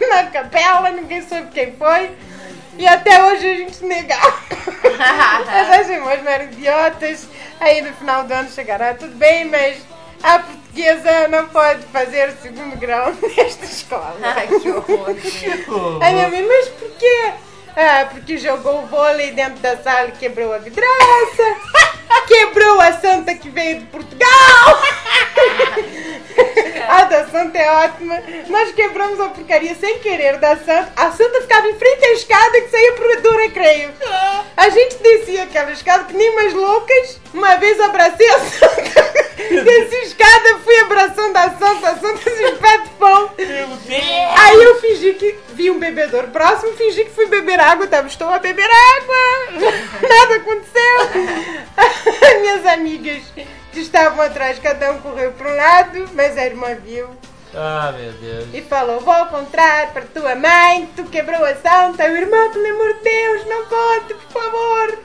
[0.08, 2.12] na capela, ninguém soube quem foi.
[2.78, 4.38] E até hoje a gente negava.
[5.50, 7.26] Essas irmãs não eram idiotas.
[7.58, 9.78] Aí no final do ano chegaram, ah, tudo bem, mas
[10.22, 10.42] a
[10.76, 14.14] portuguesa não pode fazer segundo grau nesta escola.
[14.22, 15.14] Ai, que horror,
[16.12, 17.32] minha mãe, mas por quê?
[17.74, 21.56] Ah, porque jogou o vôlei dentro da sala e quebrou a vidraça.
[22.26, 24.26] Quebrou a santa que veio de Portugal.
[26.88, 28.22] A da santa é ótima.
[28.48, 30.92] Nós quebramos a porcaria sem querer da santa.
[30.96, 33.90] A santa ficava em frente à escada que saía pro, do recreio.
[34.56, 37.20] A gente descia aquela escada que nem umas loucas.
[37.34, 39.16] Uma vez abracei a santa.
[39.36, 41.90] Desci a escada, fui abraçando a santa.
[41.90, 43.30] A santa se pé de pão.
[43.38, 48.28] Aí eu fingi que vi um bebedouro próximo, fingi que fui beber água, tava, estou
[48.28, 49.70] a beber água,
[50.08, 52.40] nada aconteceu.
[52.40, 53.22] Minhas amigas
[53.76, 57.08] estavam atrás, cada um correu para um lado, mas a irmã viu
[57.54, 58.46] Ah, meu Deus.
[58.52, 62.04] e falou: Vou contar para tua mãe tu quebrou a santa.
[62.04, 64.98] O irmão, pelo amor de Deus, não conte, por favor.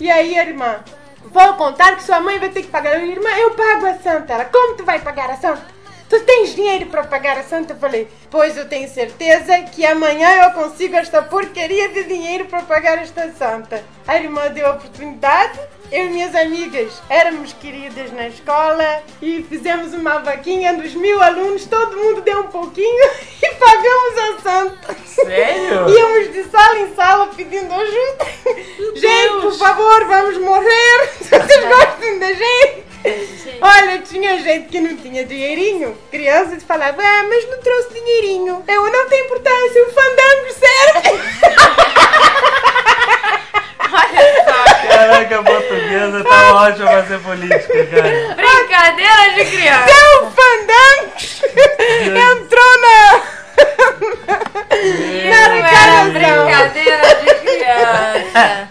[0.00, 0.76] E aí a irmã:
[1.24, 2.98] Vou contar que sua mãe vai ter que pagar.
[3.02, 4.32] Irmã, eu pago a santa.
[4.32, 5.77] Ela: Como tu vai pagar a santa?
[6.08, 7.74] Tu tens dinheiro para pagar a santa?
[7.74, 12.62] Eu falei: Pois eu tenho certeza que amanhã eu consigo esta porcaria de dinheiro para
[12.62, 13.84] pagar esta santa.
[14.06, 15.60] A irmã deu a oportunidade.
[15.90, 21.64] Eu e minhas amigas éramos queridas na escola e fizemos uma vaquinha dos mil alunos,
[21.64, 23.10] todo mundo deu um pouquinho
[23.42, 24.96] e pagamos a santa.
[25.06, 25.88] Sério?
[25.88, 28.26] Íamos de sala em sala pedindo ajuda.
[28.96, 31.08] Gente, por favor, vamos morrer.
[31.20, 32.87] Vocês gostam da gente?
[33.60, 35.96] Olha, tinha gente que não tinha dinheirinho.
[36.10, 38.62] Crianças falavam, ah, mas não trouxe dinheirinho.
[38.68, 41.10] Eu não tem importância, o fandango serve.
[43.90, 44.88] Olha só.
[44.88, 48.34] Caraca, a portuguesa tá ótima pra ser política, cara.
[48.36, 49.88] Brincadeira de criança.
[49.88, 51.12] Seu fandango
[52.18, 53.22] entrou na...
[55.24, 56.12] na Não era arrecadação.
[56.12, 58.67] brincadeira de criança.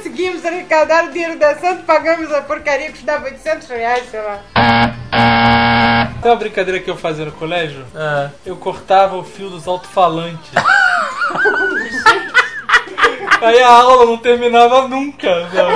[0.00, 4.40] Conseguimos arrecadar o dinheiro da Santa, pagamos a porcaria que custava 800 reais, sei lá.
[6.22, 7.84] Tem uma brincadeira que eu fazia no colégio?
[7.94, 8.30] Ah.
[8.46, 10.52] Eu cortava o fio dos alto-falantes.
[13.42, 15.72] Aí a aula não terminava nunca, sabe?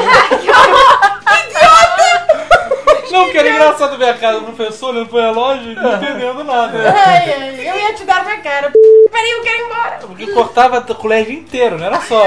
[3.11, 6.45] Não, que era engraçado ver a cara do professor olhando pro relógio e não entendendo
[6.45, 6.79] nada.
[6.79, 8.73] Ai, ai, eu ia te dar na cara.
[9.13, 9.99] Peraí, eu quero ir embora.
[10.01, 12.25] Porque cortava o colégio inteiro, não era só.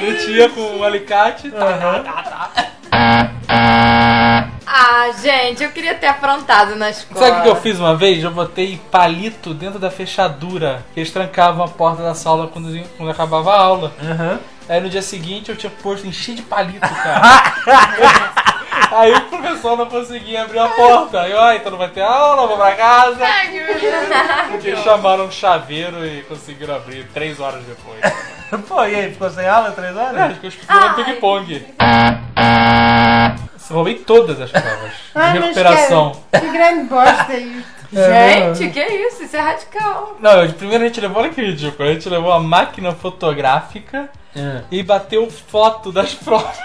[0.00, 1.50] Eu tinha com um alicate.
[1.50, 2.64] tá, tá, tá, tá.
[4.66, 7.26] Ah, gente, eu queria ter aprontado na escola.
[7.26, 8.22] Sabe o que eu fiz uma vez?
[8.22, 10.84] Eu botei palito dentro da fechadura.
[10.92, 13.92] Que eles trancavam a porta da sala quando, quando acabava a aula.
[14.02, 14.38] Aham.
[14.68, 17.22] Aí no dia seguinte eu tinha posto encher de palito, cara.
[18.90, 21.20] Aí o professor não conseguia abrir a porta.
[21.22, 23.26] Aí, ó, então não vai ter aula, vou pra casa.
[23.50, 24.50] Que.
[24.52, 28.00] Porque chamaram um chaveiro e conseguiram abrir três horas depois.
[28.66, 30.36] Pô, e aí, ficou sem aula três É, horas?
[30.36, 31.66] ficou jogando ping-pong.
[33.70, 36.12] Roubei todas as provas Ai, de recuperação.
[36.32, 37.78] cara, que grande bosta isso.
[37.92, 39.22] Gente, que isso?
[39.24, 40.16] Isso é radical.
[40.20, 44.62] Não, primeiro a gente levou, olha que ridículo, a gente levou a máquina fotográfica É.
[44.70, 46.56] e bateu foto das provas.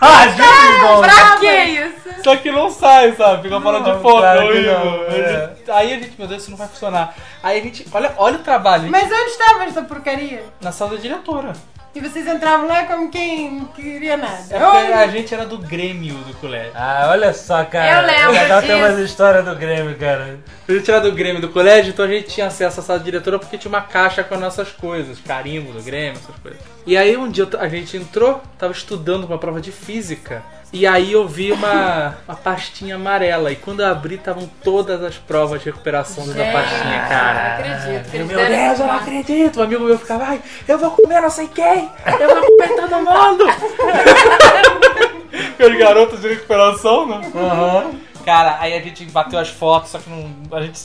[0.00, 1.00] Ah, gente, bom.
[1.00, 2.22] Pra que isso?
[2.22, 3.42] Só que não sai, sabe?
[3.42, 5.52] Fica fora de Não, foto, claro que não, é.
[5.68, 7.14] Aí a gente, meu Deus, isso não vai funcionar.
[7.42, 8.90] Aí a gente, olha, olha o trabalho.
[8.90, 10.42] Mas onde estava essa porcaria?
[10.60, 11.52] Na sala da diretora.
[11.94, 14.34] E vocês entravam lá como quem não queria nada.
[14.50, 16.72] É porque a Olha, gente era do Grêmio do colégio.
[16.74, 18.00] Ah, olha só, cara.
[18.00, 18.76] Eu lembro tem disso.
[18.76, 20.40] umas histórias do Grêmio, cara.
[20.68, 23.04] A gente era do Grêmio do colégio, então a gente tinha acesso à sala de
[23.04, 26.60] diretora porque tinha uma caixa com as nossas coisas, carimbo do Grêmio, essas coisas.
[26.84, 30.42] E aí um dia a gente entrou, tava estudando uma prova de física,
[30.74, 35.16] e aí eu vi uma, uma pastinha amarela, e quando eu abri estavam todas as
[35.16, 37.54] provas de recuperação dessa pastinha, Não cara.
[37.54, 38.10] acredito.
[38.10, 39.60] que Eu, meu Deus, eu não acredito!
[39.60, 41.88] Um amigo meu ficava, ai, eu vou comer não sei quem!
[42.20, 43.44] Eu vou comer todo mundo!
[45.64, 47.30] Os garotos de recuperação, né?
[47.34, 47.92] Aham.
[48.24, 50.30] Cara, aí a gente bateu as fotos, só que não.
[50.56, 50.80] A gente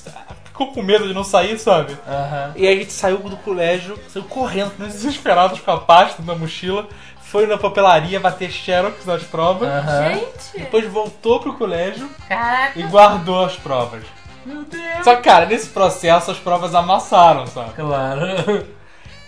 [0.46, 1.98] ficou com medo de não sair, sabe?
[2.08, 2.52] Aham.
[2.56, 6.88] E aí a gente saiu do colégio, saiu correndo, desesperados com a pasta na mochila,
[7.30, 10.14] foi na papelaria bater xerox nas provas, Aham.
[10.14, 12.80] Gente, depois voltou pro colégio caraca.
[12.80, 14.04] e guardou as provas.
[14.44, 15.04] Meu Deus.
[15.04, 17.74] Só que, cara, nesse processo as provas amassaram, sabe?
[17.74, 18.66] Claro.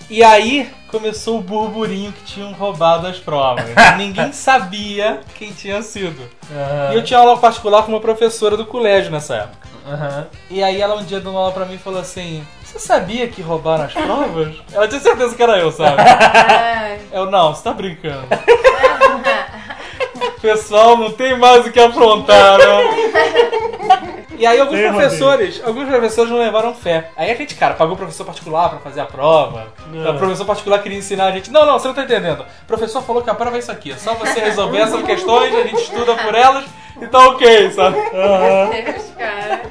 [0.10, 3.66] E aí começou o burburinho que tinham roubado as provas.
[3.98, 6.28] Ninguém sabia quem tinha sido.
[6.92, 9.68] E eu tinha aula particular com uma professora do colégio nessa época.
[9.88, 10.28] Aham.
[10.50, 13.28] E aí ela um dia deu uma aula pra mim e falou assim: Você sabia
[13.28, 14.56] que roubaram as provas?
[14.72, 16.02] Ela tinha certeza que era eu, sabe?
[16.02, 17.00] Ai.
[17.12, 18.28] Eu não, você tá brincando.
[20.42, 22.66] Pessoal, não tem mais o que aprontar, né?
[24.42, 27.12] E aí alguns professores, alguns professores não levaram fé.
[27.16, 29.68] Aí a gente, cara, pagou professor particular pra fazer a prova.
[29.94, 30.10] É.
[30.10, 31.52] O professor particular queria ensinar a gente.
[31.52, 32.44] Não, não, você não tá entendendo.
[32.64, 33.92] O professor falou que a prova é isso aqui.
[33.92, 36.66] É só você resolver essas questões, a gente estuda por elas
[37.00, 37.98] e tá ok, sabe?
[38.00, 39.62] Deus, cara.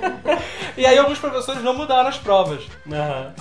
[0.77, 2.63] E aí alguns professores não mudaram as provas.
[2.91, 3.33] Aham.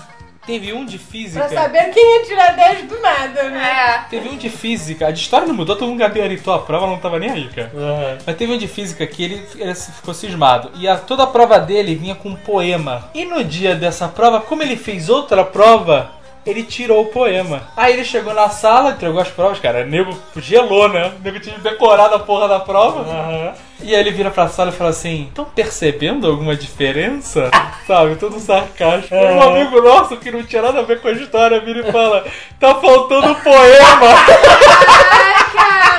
[0.46, 1.46] Teve um de física.
[1.48, 3.70] Pra saber quem ia tirar 10 do nada, né?
[4.06, 4.10] É.
[4.10, 5.06] Teve um de física.
[5.08, 7.72] A de história não mudou, todo mundo gabaritou a prova, não tava nem aí, cara.
[7.76, 8.18] Aham.
[8.26, 10.72] Mas teve um de física que ele, ele ficou cismado.
[10.76, 13.10] E a- toda a prova dele vinha com um poema.
[13.14, 16.10] E no dia dessa prova, como ele fez outra prova,
[16.46, 17.64] ele tirou o poema.
[17.76, 19.84] Aí ele chegou na sala, entregou as provas, cara.
[19.84, 21.12] O nego gelou, né?
[21.20, 23.02] O nego tinha decorado a porra da prova.
[23.02, 23.54] Aham.
[23.82, 27.50] E aí ele vira pra sala e fala assim: Estão percebendo alguma diferença?
[27.88, 29.16] Sabe, todo sarcástico.
[29.16, 31.92] E Um amigo nosso que não tinha nada a ver com a história vira e
[31.92, 32.26] fala:
[32.60, 34.08] Tá faltando o poema.
[35.12, 35.99] Ai, cara,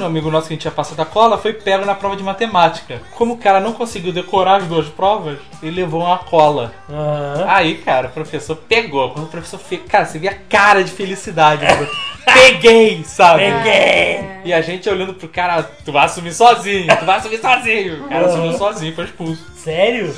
[0.00, 2.22] Um amigo nosso que a gente tinha passado a cola foi pego na prova de
[2.22, 3.00] matemática.
[3.14, 6.72] Como o cara não conseguiu decorar as duas provas, ele levou uma cola.
[6.88, 7.44] Aham.
[7.48, 9.10] Aí, cara, o professor pegou.
[9.10, 9.82] Quando o professor fez.
[9.88, 11.62] Cara, você via a cara de felicidade.
[11.64, 11.88] né?
[12.32, 13.40] Peguei, sabe?
[13.44, 14.24] Peguei!
[14.44, 18.04] E a gente olhando pro cara, tu vai assumir sozinho, tu vai assumir sozinho.
[18.04, 19.44] O cara assumiu sozinho, foi expulso.
[19.54, 20.14] Sério?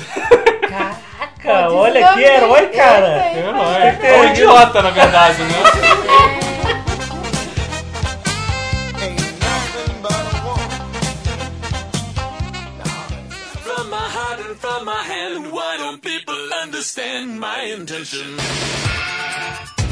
[0.69, 0.97] Caraca,
[1.41, 3.31] Cara, olha que herói, cara.
[3.35, 4.07] Herói.
[4.07, 5.53] É um idiota, na verdade, né?
[16.83, 18.35] Understand my intention?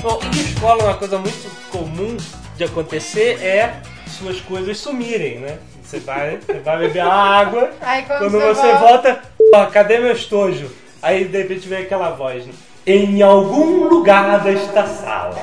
[0.01, 2.17] Bom, em escola uma coisa muito comum
[2.57, 5.57] de acontecer é suas coisas sumirem, né?
[5.81, 10.69] Você vai, você vai beber água, Aí quando, quando você volta, "Porra, cadê meu estojo?
[11.01, 12.53] Aí de repente vem aquela voz, né?
[12.85, 15.35] Em algum lugar desta sala.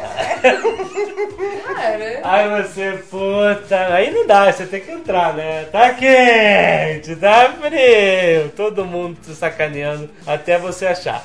[1.67, 2.21] Cara.
[2.25, 5.65] Aí você, puta, aí não dá, você tem que entrar, né?
[5.71, 11.25] Tá quente, tá frio, todo mundo te sacaneando até você achar.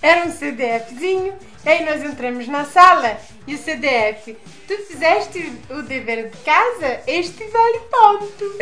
[0.00, 1.32] Era um CDFzinho,
[1.70, 7.02] aí nós entramos na sala e o CDF, tu fizeste o dever de casa?
[7.06, 8.56] Este vale ponto.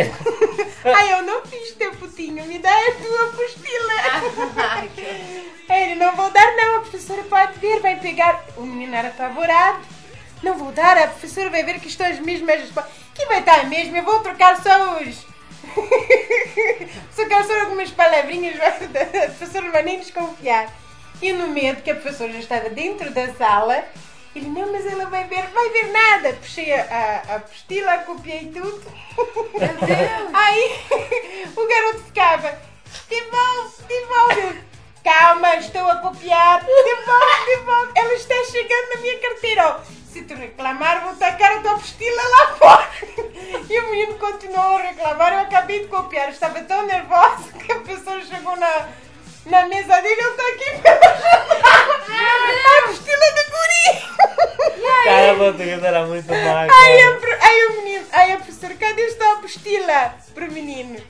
[0.85, 3.93] aí eu não fiz teu putinho, me dá a tua apostila.
[5.69, 8.45] Ai, ele, não vou dar não, a professora pode vir, vai pegar.
[8.57, 9.81] O menino era apavorado.
[10.43, 12.93] Não vou dar, a professora vai ver que estão as mesmas respostas.
[13.15, 15.27] Que vai estar a mesma, eu vou trocar só os...
[17.15, 20.82] só algumas palavrinhas, a professora não vai nem desconfiar.
[21.23, 23.85] E no medo que a professora já estava dentro da sala,
[24.35, 26.33] ele, não, mas ela vai ver, vai ver nada.
[26.33, 28.83] Puxei a, a, a apostila, copiei tudo.
[29.17, 30.35] Meu Deus.
[30.35, 30.81] Aí
[31.55, 32.59] o garoto ficava,
[33.09, 34.65] devolve, devolve.
[35.05, 36.65] Calma, estou a copiar.
[36.65, 37.93] Devolve, devolve.
[37.95, 39.81] Ela está chegando na minha carteira.
[40.11, 42.91] Se tu reclamar, vou tacar a tua apostila lá fora.
[43.71, 45.33] E o menino continuou a reclamar.
[45.35, 46.31] Eu acabei de copiar.
[46.31, 48.89] Estava tão nervosa que a pessoa chegou na,
[49.47, 50.21] na mesa dele.
[50.21, 50.71] Eu estou aqui.
[52.13, 55.05] A apostila de guri.
[55.05, 56.75] Caramba, o Pedro era muito magro.
[56.75, 61.01] Aí, a, aí o menino, aí a professora, cadê a tua apostila pro menino?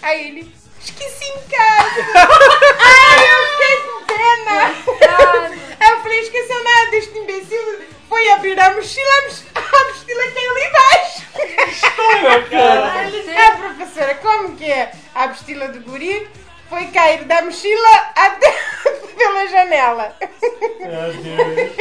[0.00, 2.00] Aí ele, esqueci em casa.
[2.78, 4.74] Ai, eu fiquei com pena.
[5.80, 7.82] Aí eu falei, esqueceu nada deste imbecil.
[8.08, 9.10] Foi abrir a mochila,
[9.54, 11.22] a a apostila caiu lá embaixo.
[12.50, 13.08] cara.
[13.32, 14.92] É, professora, como que é?
[15.14, 16.28] A apostila do guri
[16.72, 18.50] foi cair da mochila até
[19.14, 20.16] pela janela.
[20.80, 21.72] Meu Deus.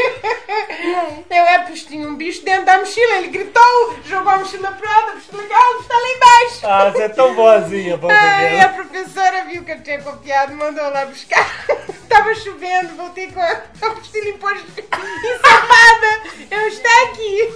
[1.30, 4.90] Eu é, pois tinha um bicho dentro da mochila, ele gritou, jogou a mochila para
[4.90, 6.60] a mochila ah, está lá embaixo.
[6.64, 11.06] Ah, você é tão boazinha, Ai, a professora viu que eu tinha copiado, mandou lá
[11.06, 11.50] buscar.
[12.10, 16.22] Tava chovendo, voltei com a a mochila ensapada.
[16.52, 17.54] Eu estou aqui.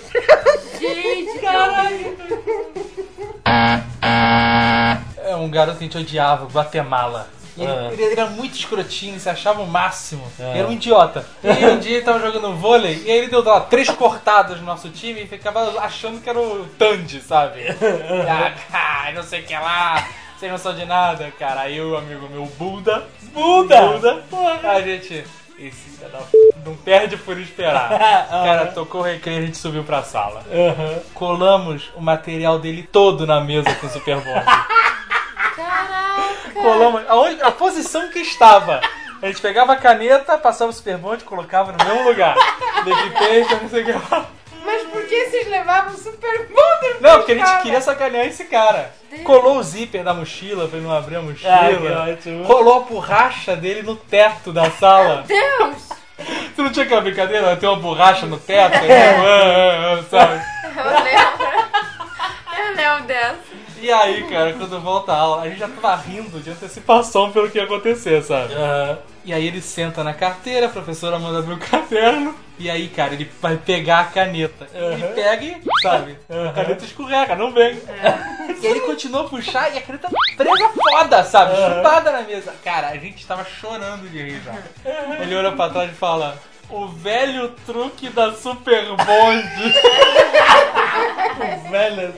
[0.79, 2.17] Gente, caralho.
[5.17, 7.27] É um garoto que a gente odiava, Guatemala.
[7.57, 7.89] E ele, Ah.
[7.91, 10.29] ele era muito escrotinho, se achava o máximo.
[10.39, 10.57] Ah.
[10.57, 11.25] Era um idiota.
[11.43, 14.59] E aí um dia ele tava jogando vôlei e aí ele deu lá, três cortadas
[14.59, 17.61] no nosso time e ficava achando que era o Tandy, sabe?
[18.73, 20.05] ah, não sei o que lá,
[20.37, 21.61] sem noção de nada, cara.
[21.61, 24.21] Aí o amigo meu, Buda, Buda!
[24.29, 25.23] Buda, a gente.
[25.57, 26.19] Esse filho da
[26.65, 27.89] não perde por esperar.
[28.29, 30.43] Cara, tocou o recreio e a gente subiu pra sala.
[30.51, 30.99] Aham.
[31.13, 34.43] Colamos o material dele todo na mesa com o Super Bond.
[35.55, 36.51] Caraca.
[36.53, 38.81] Colamos aonde- a posição que estava.
[39.21, 42.35] A gente pegava a caneta, passava o Super Bond e colocava no mesmo lugar.
[42.83, 44.25] Depende, não sei o que lá.
[44.66, 48.45] Mas por que vocês levavam o Super Bonder Não, porque a gente queria sacanear esse
[48.45, 48.93] cara.
[49.24, 51.28] Colou o zíper da mochila pra ele não abrir a Ah, que
[51.78, 52.09] mochila.
[52.11, 52.45] ótimo.
[52.45, 55.24] Colou a borracha dele no teto da sala.
[55.28, 55.89] Deus!
[56.18, 57.55] Você não tinha aquela brincadeira?
[57.57, 58.74] Tem uma borracha no teto?
[58.86, 60.41] Ah, ah, ah, sabe?
[60.76, 61.55] Eu lembro.
[62.57, 63.54] Eu lembro dessa.
[63.86, 67.51] E aí, cara, quando volta a aula, a gente já tava rindo de antecipação pelo
[67.51, 68.51] que ia acontecer, sabe?
[68.55, 68.97] Aham.
[69.23, 72.36] E aí ele senta na carteira, a professora manda abrir o caderno.
[72.57, 74.67] E aí, cara, ele vai pegar a caneta.
[74.73, 77.79] Ele pega e, sabe, a caneta escorrega, não vem.
[78.61, 81.55] E aí ele continua a puxar e a caneta presa foda, sabe?
[81.55, 82.53] Chutada na mesa.
[82.63, 84.53] Cara, a gente tava chorando de rir já.
[85.21, 86.39] Ele olha pra trás e fala:
[86.70, 89.45] O velho truque da Super Bond.
[91.70, 92.13] Velho,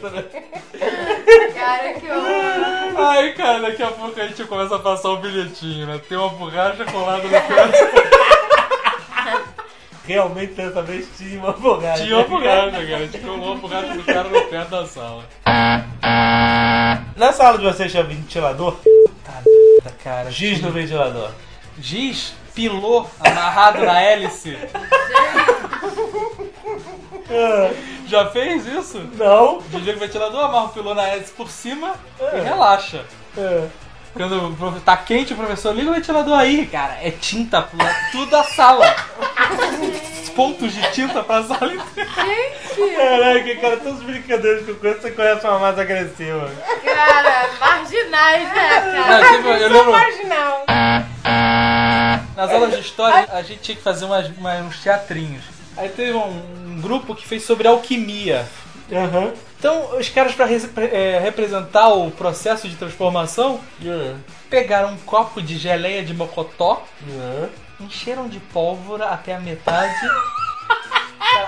[1.53, 3.07] Cara, que horror.
[3.09, 5.99] Aí, cara, daqui a pouco a gente começa a passar o bilhetinho, né?
[6.07, 7.47] Tem uma borracha colada no teto.
[10.05, 12.03] realmente dessa vez tinha uma borracha.
[12.03, 12.95] Tinha uma borracha, cara.
[12.95, 15.23] A gente colou a borracha do cara no teto da sala.
[17.15, 18.73] Na sala de vocês tinha ventilador?
[18.75, 20.29] Puta, cara.
[20.31, 21.31] Giz no ventilador.
[21.79, 24.57] Giz, pilô amarrado na hélice.
[28.07, 28.97] Já fez isso?
[29.13, 29.59] Não.
[29.59, 29.61] O
[29.99, 33.05] ventilador, amarra o pilô na hélice por cima e relaxa.
[34.13, 36.97] Quando tá quente, o professor liga o ventilador aí, cara.
[37.01, 37.77] É tinta por
[38.11, 38.85] tudo a sala.
[40.35, 42.09] Pontos de tinta pra sala inteira.
[42.95, 46.49] Caraca, cara, todas as brincadeiras que eu conheço, você conhece uma mais agressiva.
[46.83, 49.27] Cara, marginais, né, Não, cara?
[49.35, 50.65] tipo, eu Sou lembro, marginal.
[52.35, 55.43] nas aulas de história, a gente tinha que fazer umas, umas- uns teatrinhos.
[55.75, 58.45] Aí teve um, um grupo que fez sobre alquimia.
[58.91, 59.33] Aham.
[59.59, 60.45] Então, os caras, pra,
[60.85, 63.59] é, representar o processo de transformação,
[64.49, 66.83] pegaram um copo de geleia de mocotó,
[67.79, 69.93] encheram de pólvora até a metade.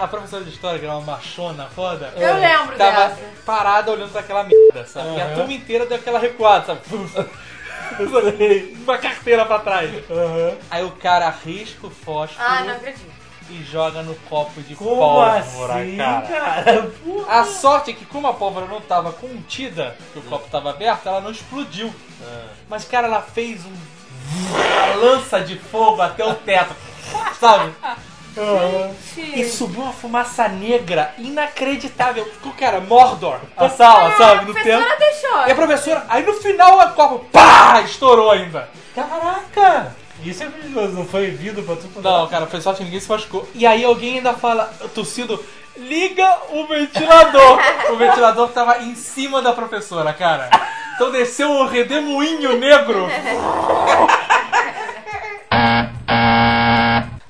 [0.01, 3.21] A professora de história, que era uma machona foda, Eu lembro tava dessa.
[3.45, 5.15] parada olhando pra aquela merda, sabe?
[5.17, 6.81] E a turma inteira deu aquela recuada, sabe?
[8.83, 9.89] Uma carteira pra trás.
[10.69, 13.18] Aí o cara risca o fósforo Ah, não acredito.
[13.49, 16.21] E joga no copo de Como pólvora, assim, cara.
[16.21, 16.91] cara?
[17.27, 21.07] A sorte é que como a pólvora não tava contida, que o copo tava aberto,
[21.07, 21.93] ela não explodiu.
[22.69, 23.71] Mas, cara, ela fez um...
[23.71, 26.75] uma lança de fogo até o teto,
[27.39, 27.73] sabe?
[29.17, 32.25] E subiu uma fumaça negra inacreditável.
[32.25, 34.39] Ficou, cara, Mordor, a sala, sabe?
[34.39, 34.63] A No teto.
[34.63, 35.47] professora deixou.
[35.47, 38.69] E a professora, aí no final o copo, pá, estourou ainda.
[38.95, 39.95] Caraca!
[40.23, 42.01] Isso é perigoso, não foi vindo pra tudo?
[42.01, 43.47] Não, cara, foi sorte que ninguém se machucou.
[43.55, 45.43] E aí alguém ainda fala, tossindo,
[45.77, 47.59] liga o ventilador.
[47.91, 50.49] o ventilador tava em cima da professora, cara.
[50.95, 53.07] Então desceu um redemoinho negro.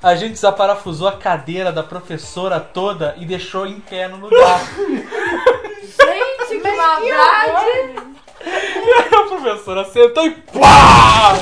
[0.02, 4.60] A gente desaparafusou a cadeira da professora toda e deixou em pé no lugar.
[5.84, 8.09] Gente, que maldade.
[8.50, 11.34] E aí a professora sentou e pá!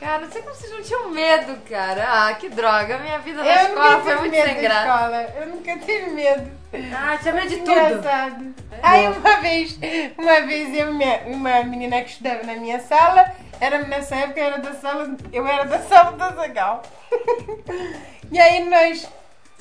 [0.00, 2.04] Cara, não sei como vocês não tinham medo, cara.
[2.06, 2.98] Ah, que droga.
[2.98, 4.88] Minha vida na Eu escola nunca foi muito medo sem da graça.
[4.88, 5.22] escola.
[5.40, 6.50] Eu nunca tive medo.
[6.94, 7.70] Ah, tinha medo de tudo.
[7.70, 8.54] Engraçado.
[8.82, 9.78] Aí uma vez,
[10.18, 14.46] uma vez eu, minha, uma menina que estudava na minha sala, era nessa época eu
[14.46, 16.82] era da sala, eu era da sala do Zagal.
[18.32, 19.08] e aí nós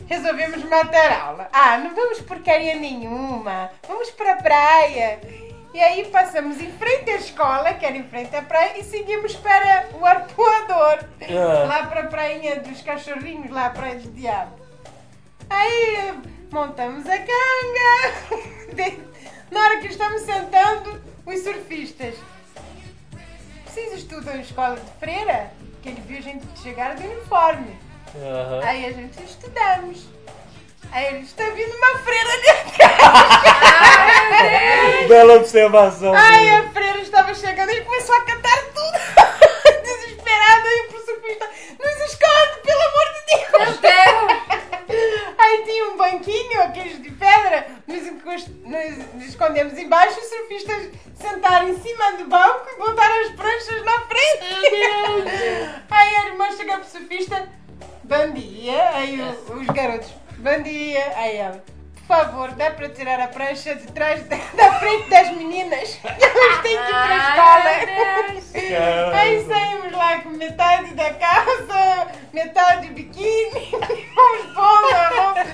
[0.08, 1.50] resolvemos matar aula.
[1.52, 5.20] Ah, não vamos porcaria nenhuma, vamos pra praia.
[5.74, 9.36] E aí passamos em frente à escola, que era em frente à praia, e seguimos
[9.38, 11.06] para o arpoador.
[11.22, 11.66] Ah.
[11.66, 14.60] Lá para a prainha dos cachorrinhos, lá a praia do diabo.
[15.50, 16.14] Aí
[16.52, 19.02] montamos a canga.
[19.50, 22.16] Na hora que estamos sentando, os surfistas.
[23.66, 25.52] Vocês estudam em escola de freira?
[25.82, 27.78] Que ele viu a gente chegar de uniforme.
[28.16, 28.60] Uhum.
[28.64, 30.06] Aí a gente estudamos.
[30.92, 32.92] Aí está vindo uma freira de casa.
[35.08, 36.14] Bela observação.
[36.14, 38.92] Aí a freira estava chegando e começou a cantar tudo.
[39.84, 41.50] Desesperada e pro surfista.
[41.80, 43.80] Nos esconde, pelo amor de Deus.
[43.80, 45.32] Meu Deus.
[45.40, 47.68] Aí tinha um banquinho, aqueles de pedra.
[47.88, 48.48] Nos,
[49.14, 50.20] nos escondemos embaixo.
[50.20, 54.72] Os surfistas sentaram em cima do banco e botaram as pranchas na frente.
[54.72, 55.70] Meu Deus.
[55.90, 57.48] Aí a irmã chega pro surfista
[58.12, 58.90] bom dia.
[58.94, 61.14] Aí o- os garotos, bom dia.
[61.16, 61.64] Aí ela,
[61.96, 65.98] por favor, dá para tirar a prancha de trás da, da frente das meninas.
[66.04, 67.64] Elas têm que ir para a escola.
[67.66, 68.52] Ai, meu Deus.
[69.16, 73.72] Aí saímos lá com metade da calça, metade de biquíni,
[74.14, 75.46] vamos pondo a roupa.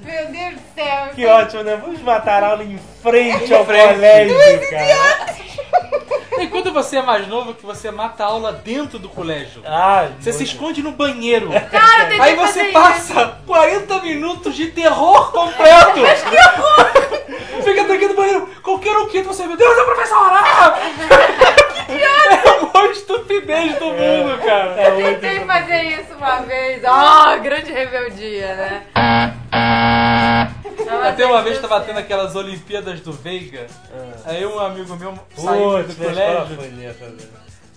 [0.00, 1.08] Meu Deus do céu.
[1.14, 1.76] Que ótimo, né?
[1.76, 4.36] Vamos matar a aula em frente ao colégio,
[4.70, 5.34] cara.
[6.44, 9.62] E quando você é mais novo, que você mata a aula dentro do colégio.
[9.64, 11.48] Ah, Você se esconde no banheiro.
[11.72, 16.00] Cara, eu Aí você fazer passa 40 minutos de terror completo.
[16.00, 17.62] Mas que horror!
[17.64, 18.48] Fica tranquilo no banheiro.
[18.62, 20.44] Qualquer um que você, meu Deus, é a professora!
[21.86, 24.74] É a maior estupidez do mundo, cara.
[24.76, 26.82] É Eu tentei fazer isso uma vez.
[26.82, 28.82] Ó, grande rebeldia, né?
[31.04, 33.66] Até uma vez tava tendo aquelas Olimpíadas do Veiga.
[34.24, 36.56] Aí um amigo meu saiu do colégio.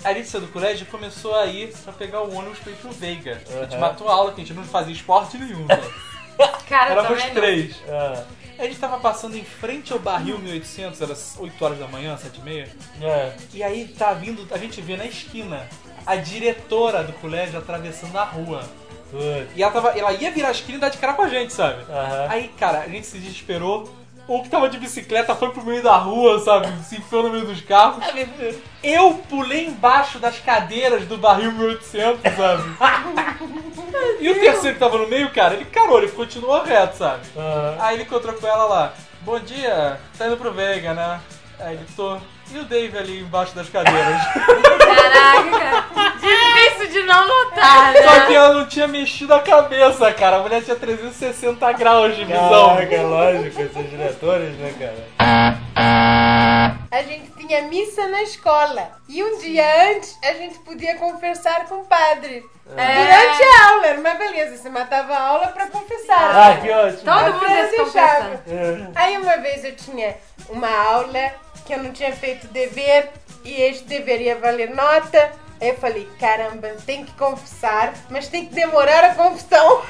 [0.04, 2.76] A gente saiu do colégio e começou a ir pra pegar o ônibus pra ir
[2.76, 3.42] pro Veiga.
[3.60, 5.66] A gente matou a aula, que a gente não fazia esporte nenhum.
[5.66, 5.82] né?
[6.70, 7.34] Cara, Éramos também não.
[7.42, 7.76] três.
[7.90, 8.24] Ah,
[8.60, 12.40] A gente tava passando em frente ao barril 1800, era 8 horas da manhã, 7
[12.40, 12.68] e meia.
[13.02, 13.34] é.
[13.54, 15.68] E aí tá vindo, a gente vê na esquina
[16.06, 18.64] a diretora do colégio atravessando a rua.
[19.12, 19.48] Putz.
[19.56, 21.54] E ela, tava, ela ia virar a esquina e dar de cara com a gente,
[21.54, 21.84] sabe?
[21.90, 22.28] Aham.
[22.30, 23.92] Aí, cara, a gente se desesperou.
[24.28, 26.68] O que tava de bicicleta foi pro meio da rua, sabe?
[26.84, 28.04] Se enfiou no meio dos carros.
[28.84, 32.64] Eu pulei embaixo das cadeiras do barril 1800, sabe?
[34.20, 37.22] E o terceiro que tava no meio, cara, ele carou, ele continuou reto, sabe?
[37.36, 37.78] Aham.
[37.80, 38.94] Aí ele encontrou com ela lá.
[39.22, 41.20] Bom dia, tá indo pro Vega, né?
[41.60, 42.18] Aí ele tô.
[42.52, 44.22] E o Dave ali embaixo das cadeiras?
[44.34, 45.86] Caraca, cara.
[46.18, 48.36] Difícil de não notar, Só que né?
[48.36, 50.38] ela não tinha mexido a cabeça, cara.
[50.38, 52.76] A mulher tinha 360 graus de visão.
[52.76, 55.58] Caraca, lógico, esses diretores, né, cara?
[56.90, 58.92] A gente tinha missa na escola.
[59.10, 62.44] E um dia antes a gente podia conversar com o padre.
[62.76, 62.96] É.
[62.96, 64.58] Durante a aula, era uma beleza.
[64.58, 66.52] Você matava a aula pra confessar.
[66.52, 67.04] Ah, que ótimo.
[67.04, 68.92] Todo mundo se confessando.
[68.96, 70.16] Aí uma vez eu tinha
[70.50, 71.32] uma aula
[71.68, 73.10] que eu não tinha feito dever
[73.44, 75.32] e este deveria valer nota.
[75.60, 79.82] Aí eu falei, caramba, tem que confessar, mas tem que demorar a confissão.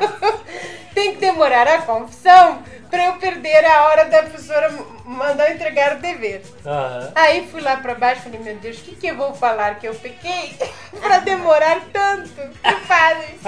[0.94, 4.70] tem que demorar a confissão pra eu perder a hora da professora
[5.04, 6.42] mandar entregar o dever.
[6.64, 7.12] Aham.
[7.14, 9.76] Aí fui lá pra baixo e falei, meu Deus, o que, que eu vou falar
[9.76, 10.56] que eu pequei
[11.00, 12.30] pra demorar tanto?
[12.62, 13.40] Que padre?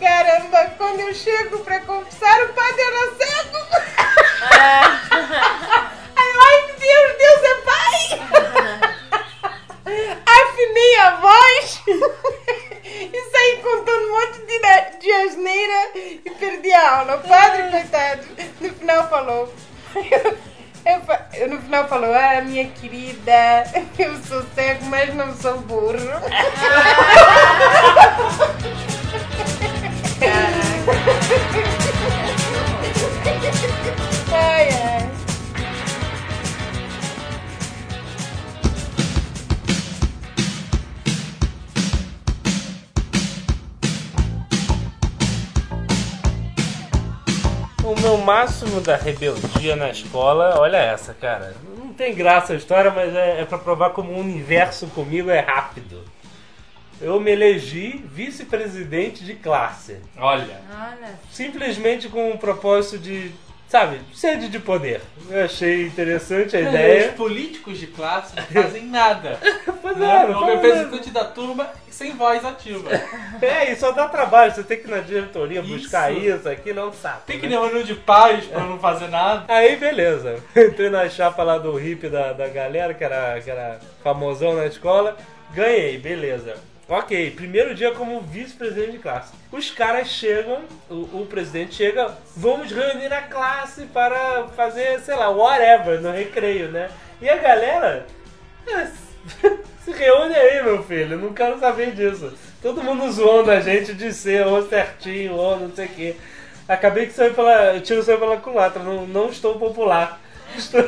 [0.00, 3.58] Caramba, quando eu chego pra confessar, o padre era cego.
[6.16, 9.16] Aí eu, ai meu Deus, Deus é pai!
[10.26, 16.98] Afinei a voz e saí contando um monte de, ne- de asneira e perdi a
[16.98, 17.16] aula.
[17.16, 18.26] O padre, coitado,
[18.60, 19.54] no final falou.
[20.84, 23.64] Eu, fa- eu no final falou, ah, minha querida,
[23.98, 25.92] eu sou cego, mas não sou burro.
[34.32, 35.10] Ai, ai.
[47.84, 51.54] O meu máximo da rebeldia na escola, olha essa, cara.
[52.06, 55.40] Não tem graça a história, mas é, é pra provar como o universo comigo é
[55.40, 56.04] rápido.
[57.00, 59.96] Eu me elegi vice-presidente de classe.
[60.16, 60.60] Olha.
[60.70, 61.18] Olha.
[61.32, 63.32] Simplesmente com o propósito de,
[63.68, 65.00] sabe, sede de poder.
[65.28, 67.08] Eu achei interessante a ideia.
[67.08, 69.40] Os políticos de classe não fazem nada.
[69.86, 70.24] Pois né?
[70.24, 72.90] é, não o fala representante da turma sem voz ativa.
[73.40, 74.52] É, e só dá trabalho.
[74.52, 75.68] Você tem que ir na diretoria Isso.
[75.68, 77.22] buscar isso, aquilo é um saco.
[77.26, 77.54] Tem que né?
[77.54, 79.44] ir reunião de paz pra não fazer nada.
[79.52, 80.42] Aí, beleza.
[80.56, 84.64] Entrei na chapa lá do hippie da, da galera, que era, que era famosão na
[84.66, 85.16] escola.
[85.52, 86.54] Ganhei, beleza.
[86.88, 89.34] Ok, primeiro dia como vice-presidente de classe.
[89.52, 95.28] Os caras chegam, o, o presidente chega, vamos reunir a classe para fazer, sei lá,
[95.28, 96.90] whatever, no recreio, né?
[97.20, 98.06] E a galera
[98.66, 98.86] é,
[99.84, 102.32] se reúne aí, meu filho, não quero saber disso.
[102.62, 106.16] Todo mundo zoando a gente de ser ou certinho ou não sei o quê.
[106.68, 107.78] Acabei que saiu pela.
[107.80, 110.20] Tiro saiu pela culatra, não, não estou popular.
[110.56, 110.80] Estou,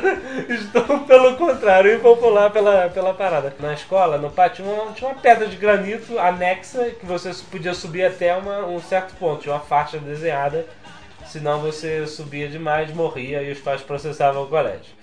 [0.49, 3.53] estou, pelo contrário, impopular pela, pela parada.
[3.59, 7.73] Na escola, no pátio, tinha uma, tinha uma pedra de granito anexa que você podia
[7.75, 9.43] subir até uma, um certo ponto.
[9.43, 10.65] Tinha uma faixa desenhada,
[11.27, 14.95] senão você subia demais, morria e os pais processavam o colégio.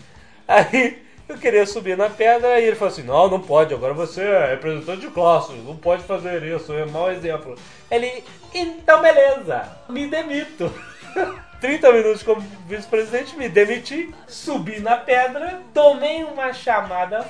[0.49, 4.23] Aí eu queria subir na pedra e ele falou assim: Não, não pode, agora você
[4.23, 7.57] é representante de classe, não pode fazer isso, é mau exemplo.
[7.91, 8.25] Ele,
[8.55, 10.73] então beleza, me demito.
[11.61, 17.25] 30 minutos como vice-presidente, me demiti, subi na pedra, tomei uma chamada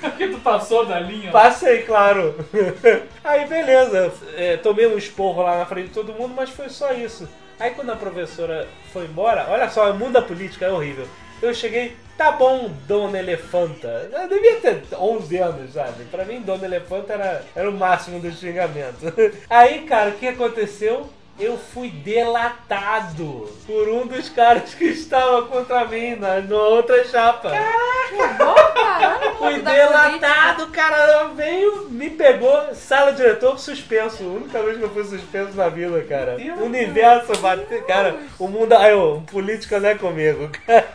[0.00, 1.30] Porque tu passou da linha.
[1.30, 2.34] Passei, claro.
[3.22, 4.12] Aí, beleza.
[4.36, 7.28] É, tomei um esporro lá na frente de todo mundo, mas foi só isso.
[7.60, 11.06] Aí, quando a professora foi embora, olha só, o mundo da política é horrível.
[11.42, 14.10] Eu cheguei, tá bom, Dona Elefanta.
[14.12, 16.04] Eu devia ter 11 anos, sabe?
[16.06, 19.06] Pra mim, Dona Elefanta era, era o máximo do xingamento.
[19.48, 21.08] Aí, cara, o que aconteceu?
[21.38, 27.50] Eu fui delatado por um dos caras que estava contra mim na, na outra chapa.
[27.50, 34.24] Caramba, Fui delatado, o cara veio, me pegou, sala diretor suspenso.
[34.24, 36.36] A única vez que eu fui suspenso na vida, cara.
[36.58, 38.72] O universo bateu, cara, o mundo.
[38.74, 40.88] Aí, ô, política não é comigo, cara.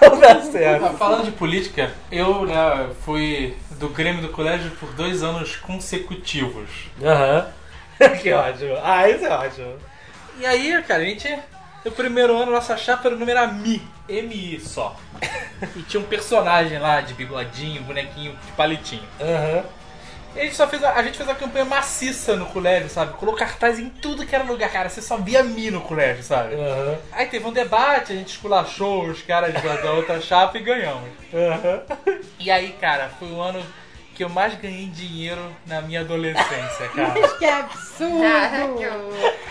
[0.00, 0.96] Não dá certo.
[0.96, 6.70] Falando de política, eu né, fui do Grêmio do colégio por dois anos consecutivos.
[7.02, 7.46] Aham.
[8.22, 8.76] Que ótimo.
[8.82, 9.76] Ah, isso é ótimo.
[10.38, 11.38] E aí, cara, a gente.
[11.84, 13.82] No primeiro ano, nossa chapa era o número era Mi.
[14.08, 14.96] M-I só.
[15.76, 19.02] E tinha um personagem lá de bigodinho, bonequinho de palitinho.
[19.20, 19.64] Aham.
[20.34, 23.12] E a gente só fez a, a gente fez uma campanha maciça no colégio, sabe?
[23.14, 24.88] Colocou cartaz em tudo que era lugar, cara.
[24.88, 26.54] Você só via Mi no colégio, sabe?
[26.54, 26.98] Aham.
[27.12, 31.08] Aí teve um debate, a gente esculachou os caras da, da outra chapa e ganhamos.
[31.34, 31.82] Aham.
[32.38, 33.62] E aí, cara, foi o ano
[34.14, 37.28] que eu mais ganhei dinheiro na minha adolescência, cara.
[37.38, 38.12] Que absurdo!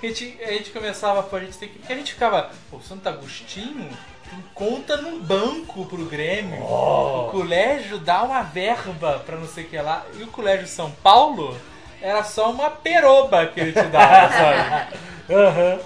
[0.00, 1.78] A gente, a gente começava, pô, a gente tem que.
[1.78, 3.88] Porque a gente ficava, pô, Santo Agostinho
[4.30, 6.62] tem conta no banco pro Grêmio.
[6.62, 10.06] O colégio dá uma verba pra não sei o que lá.
[10.16, 11.56] E o colégio São Paulo
[12.00, 14.96] era só uma peroba que ele te dava, sabe?
[15.30, 15.80] Aham.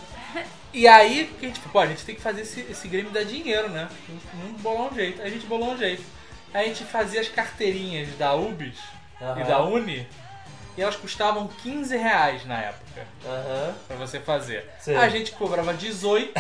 [0.74, 3.68] E aí, a gente, pô, a gente tem que fazer esse, esse Grêmio dar dinheiro,
[3.68, 3.88] né?
[4.34, 5.20] Vamos bolar um jeito.
[5.20, 6.02] Aí a gente bolou um jeito.
[6.54, 8.78] A gente fazia as carteirinhas da UBS
[9.20, 9.42] e Aham.
[9.44, 10.06] da Uni.
[10.76, 13.74] E elas custavam 15 reais na época Aham.
[13.86, 14.68] pra você fazer.
[14.80, 14.96] Sim.
[14.96, 16.32] A gente cobrava 18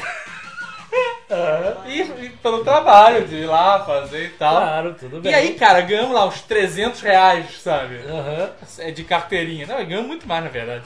[1.86, 4.54] e, e pelo trabalho de ir lá fazer e tal.
[4.56, 5.32] Claro, tudo bem.
[5.32, 7.96] E aí, cara, ganhamos lá uns 300 reais, sabe?
[8.06, 8.50] Aham.
[8.78, 9.66] É de carteirinha.
[9.66, 10.84] Não, ganhamos muito mais, na verdade.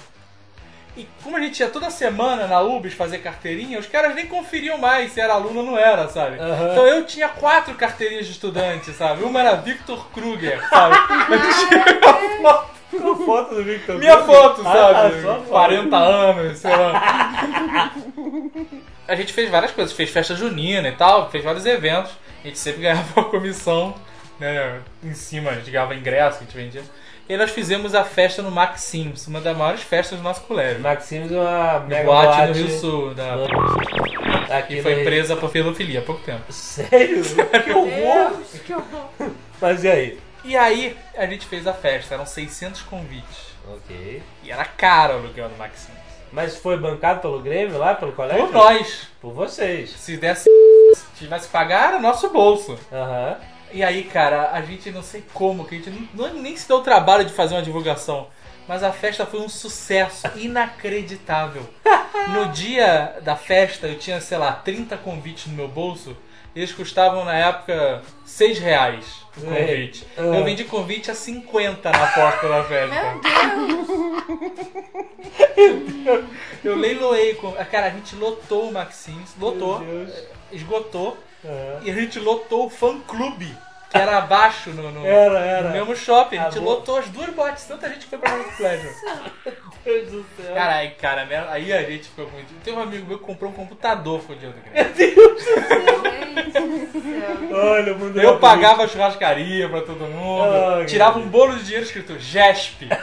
[0.96, 4.78] E como a gente ia toda semana na UBS fazer carteirinha, os caras nem conferiam
[4.78, 6.38] mais se era aluno ou não era, sabe?
[6.40, 6.70] Aham.
[6.72, 9.22] Então eu tinha quatro carteirinhas de estudante, sabe?
[9.22, 10.96] Uma era Victor Kruger, sabe?
[12.92, 13.98] Uma foto do Victor.
[13.98, 15.20] minha foto, Ah, sabe?
[15.20, 15.48] sua foto.
[15.48, 17.92] 40 anos, sei lá.
[19.08, 22.10] A gente fez várias coisas, fez festa junina e tal, fez vários eventos.
[22.42, 23.94] A gente sempre ganhava uma comissão,
[24.40, 24.80] né?
[25.04, 26.82] Em cima, a gente ganhava ingresso que a gente vendia.
[27.28, 30.80] E aí nós fizemos a festa no Maxims, uma das maiores festas do nosso colégio.
[30.80, 33.34] Maximus é uma mega boate boate no Rio Sul, da...
[34.56, 35.04] Aqui que foi Rio.
[35.04, 36.44] presa por pedofilia há pouco tempo.
[36.52, 37.24] Sério?
[37.64, 38.30] que horror!
[38.30, 39.30] Deus, que horror.
[39.60, 40.20] Mas e aí?
[40.44, 43.56] E aí a gente fez a festa, eram 600 convites.
[43.68, 44.22] Ok.
[44.44, 45.98] E era caro o aluguel do Maxims.
[46.30, 48.46] Mas foi bancado pelo Grêmio lá, pelo colégio?
[48.46, 49.08] Por nós.
[49.20, 49.90] Por vocês.
[49.90, 50.48] Se desse
[50.94, 52.78] se tivesse que pagar, era nosso bolso.
[52.92, 53.36] Aham.
[53.72, 56.78] E aí, cara, a gente não sei como, que a gente não, nem se deu
[56.78, 58.28] o trabalho de fazer uma divulgação.
[58.68, 61.68] Mas a festa foi um sucesso inacreditável.
[62.28, 66.16] No dia da festa, eu tinha, sei lá, 30 convites no meu bolso.
[66.56, 69.04] Eles custavam, na época, 6 reais
[69.36, 70.06] o convite.
[70.16, 70.22] É.
[70.22, 72.96] Eu vendi convite a 50 na porta da festa.
[76.64, 77.38] Eu leiloei.
[77.70, 80.24] Cara, a gente lotou o Maxims, lotou, Meu Deus.
[80.52, 81.16] esgotou.
[81.44, 81.80] Aham.
[81.82, 83.54] E a gente lotou o fã clube,
[83.90, 85.68] que era abaixo no, no, Era, era.
[85.68, 86.38] no mesmo shopping.
[86.38, 88.90] A gente Ah, lotou as duas botes, tanta gente que foi pra dentro do colégio.
[89.84, 90.54] Deus do céu.
[90.54, 92.52] Cara, aí, cara, aí a gente ficou muito.
[92.64, 94.94] Tem um amigo meu que comprou um computador fodido do Grêmio.
[94.96, 95.56] Gente do céu.
[97.52, 101.64] Olha, o mundo Eu pagava a churrascaria pra todo mundo, tirava meu um bolo de
[101.64, 102.88] dinheiro escrito GESP.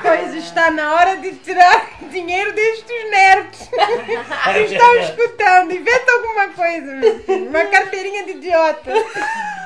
[0.00, 5.72] Pois está na hora de tirar dinheiro destes nerds que estão escutando.
[5.72, 7.48] Inventa alguma coisa, meu filho.
[7.48, 8.92] Uma carteirinha de idiota.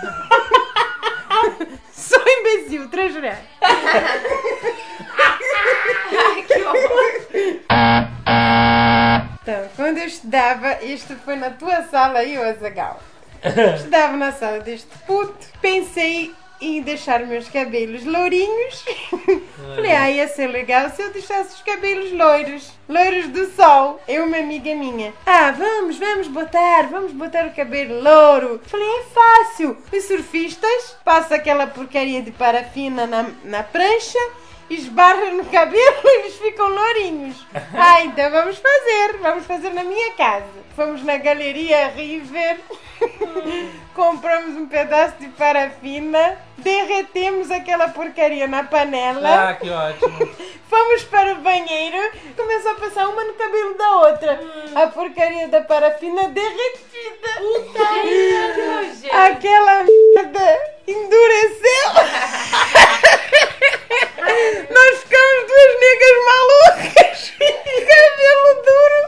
[1.92, 3.38] Só imbecil, três reais.
[6.12, 6.54] Ai, que.
[9.42, 13.02] Então, quando eu estudava, isto foi na tua sala aí, Azagal.
[13.76, 16.32] Estudava na sala deste puto, pensei
[16.62, 18.84] em deixar meus cabelos lourinhos.
[19.74, 22.72] Falei, ah, ia ser legal se eu deixasse os cabelos loiros.
[22.88, 24.00] Loiros do sol.
[24.06, 25.12] Eu, uma amiga minha.
[25.26, 28.60] Ah, vamos, vamos botar, vamos botar o cabelo louro.
[28.64, 29.76] Falei, é fácil.
[29.92, 34.18] Os surfistas passam aquela porcaria de parafina na, na prancha
[34.74, 37.46] esbarra no cabelo e eles ficam lourinhos.
[37.74, 39.18] Ah, então vamos fazer.
[39.20, 40.46] Vamos fazer na minha casa.
[40.76, 42.60] Fomos na Galeria River.
[43.94, 49.50] Compramos um pedaço de parafina, derretemos aquela porcaria na panela.
[49.50, 50.28] Ah, que ótimo.
[50.70, 51.98] Fomos para o banheiro,
[52.36, 54.40] começou a passar uma no cabelo da outra.
[54.74, 57.28] A porcaria da parafina derretida.
[59.12, 61.92] Aquela merda endureceu.
[64.70, 67.32] Nós ficamos duas negras malucas,
[67.86, 68.98] cabelo duro,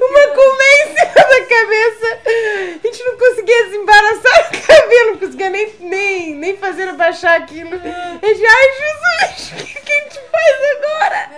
[0.00, 2.08] uma colmeia em cima da cabeça.
[2.26, 7.74] A gente não conseguia desembaraçar o cabelo, não conseguia nem, nem, nem fazer abaixar aquilo.
[7.74, 11.30] A gente, ai Jesus, o que, que a gente faz agora?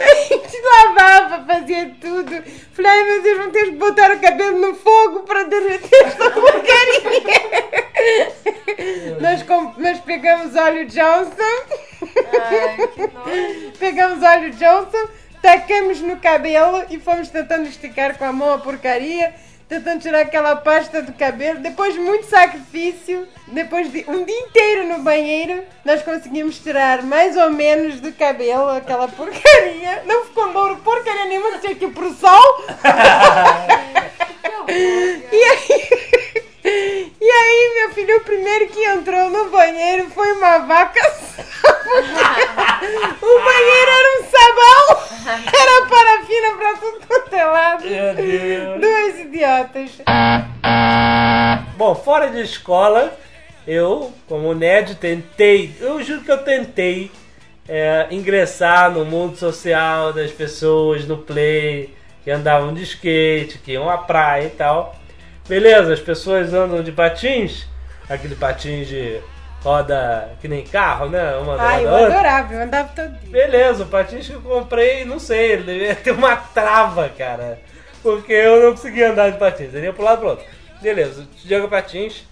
[0.00, 2.42] A gente lavava, fazia tudo.
[2.72, 6.30] Falei, ai meu Deus, vamos ter que botar o cabelo no fogo para derreter esta
[6.30, 7.80] porcaria.
[9.20, 9.44] Nós,
[9.76, 11.90] nós pegamos óleo Johnson.
[12.16, 13.72] Ai, que nojo.
[13.78, 15.08] Pegamos óleo Johnson,
[15.42, 19.34] tacamos no cabelo e fomos tentando esticar com a mão a porcaria,
[19.68, 21.60] tentando tirar aquela pasta do cabelo.
[21.60, 27.36] Depois de muito sacrifício, depois de um dia inteiro no banheiro, nós conseguimos tirar mais
[27.36, 30.02] ou menos do cabelo aquela porcaria.
[30.06, 32.64] Não ficou louro porcaria nenhuma, tinha que ir pro sol.
[34.68, 35.88] E aí,
[36.64, 41.00] e aí, meu filho, o primeiro que entrou no banheiro foi uma vaca
[43.20, 44.84] O banheiro era um sabão,
[45.52, 47.84] era parafina pra tudo quanto é lado.
[47.84, 48.80] Meu Deus.
[48.80, 49.90] Dois idiotas.
[51.76, 53.16] Bom, fora de escola,
[53.66, 57.10] eu, como nerd, tentei, eu juro que eu tentei
[57.68, 63.88] é, ingressar no mundo social das pessoas no play, que andavam de skate, que iam
[63.88, 64.99] à praia e tal.
[65.50, 67.66] Beleza, as pessoas andam de patins,
[68.08, 69.20] aquele patins de
[69.60, 71.34] roda que nem carro, né?
[71.38, 73.32] Uma Ai, eu adorava, eu andava todo dia.
[73.32, 77.58] Beleza, o patins que eu comprei, não sei, ele devia ter uma trava, cara.
[78.00, 80.46] Porque eu não conseguia andar de patins, ele ia pro lado e pro outro.
[80.80, 82.24] Beleza, joga patins.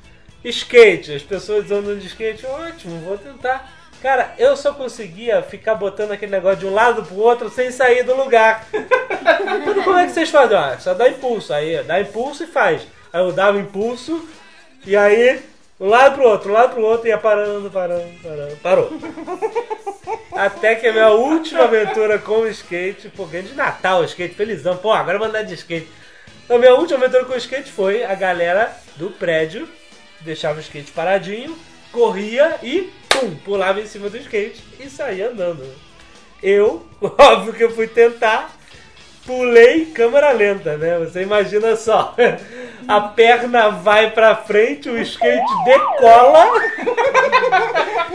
[0.44, 3.68] Skate, as pessoas andam de skate, ótimo, vou tentar.
[4.00, 8.04] Cara, eu só conseguia ficar botando aquele negócio de um lado pro outro sem sair
[8.04, 8.64] do lugar.
[9.82, 10.56] Como é que vocês fazem?
[10.56, 12.86] Ah, só dá impulso, aí dá impulso e faz.
[13.12, 14.28] Aí eu dava impulso
[14.86, 15.40] e aí
[15.80, 18.90] um lado pro outro, um lado pro outro, ia parando, parando, parando, parou.
[20.32, 24.76] Até que a minha última aventura com o skate, pô, ganho de Natal, skate, felizão,
[24.76, 25.88] pô, agora eu vou andar de skate.
[26.48, 29.68] A minha última aventura com o skate foi a galera do prédio
[30.20, 31.56] deixava o skate paradinho,
[31.92, 35.64] corria e pum, pulava em cima do skate e saía andando.
[36.42, 38.56] Eu, óbvio que eu fui tentar,
[39.28, 40.98] pulei câmera lenta, né?
[41.00, 42.14] Você imagina só.
[42.88, 46.46] A perna vai pra frente, o skate decola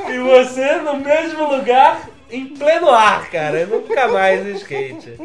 [0.09, 3.59] e você no mesmo lugar, em pleno ar, cara.
[3.59, 5.15] Eu nunca mais skate.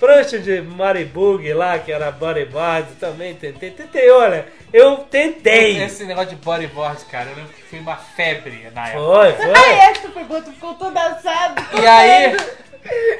[0.00, 3.70] Prancha de Maribug lá, que era bodyboard, também tentei.
[3.70, 5.80] Tentei, olha, eu tentei.
[5.82, 9.04] Esse negócio de bodyboard, cara, eu lembro que foi uma febre na época.
[9.04, 9.54] Foi, foi.
[9.54, 11.62] Ai, essa foi boa, tu ficou todo assado.
[11.80, 12.36] E aí,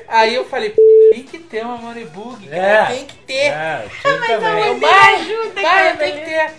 [0.08, 0.82] aí eu falei, "Pô,
[1.12, 2.86] tem que ter uma money bug, cara, É.
[2.86, 3.34] tem que ter.
[3.52, 5.96] É, tinha Mas a mãe dele ajuda, cara.
[5.96, 6.50] tem que ter.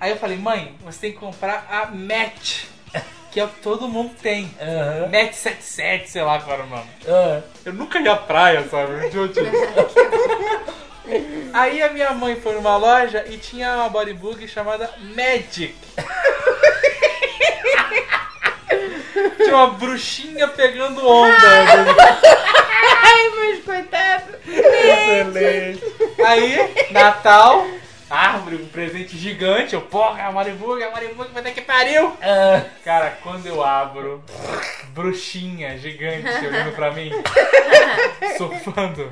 [0.00, 2.64] Aí eu falei, mãe, você tem que comprar a Match,
[3.30, 4.50] que é o que todo mundo tem.
[4.60, 5.08] Aham.
[5.10, 6.90] Match 77, sei lá qual era o nome.
[7.08, 7.40] Ah.
[7.64, 8.92] Eu nunca ia à praia, sabe?
[11.52, 15.74] Aí a minha mãe foi numa loja e tinha uma bodybug chamada Magic.
[19.36, 21.36] Tinha uma bruxinha pegando onda.
[23.02, 24.34] Ai, mas coitado.
[24.46, 25.82] Excelente.
[26.24, 27.66] Aí, Natal,
[28.08, 29.74] árvore, um presente gigante.
[29.74, 32.12] Eu, porra, a Maribug, a Maribug, vai ter que pariu.
[32.22, 34.22] Ah, Cara, quando eu abro,
[34.90, 37.10] bruxinha gigante olhando pra mim,
[38.36, 39.10] surfando.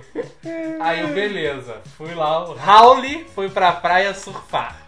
[0.80, 3.02] Aí eu, beleza, fui lá, o Raul
[3.34, 4.82] foi pra praia surfar,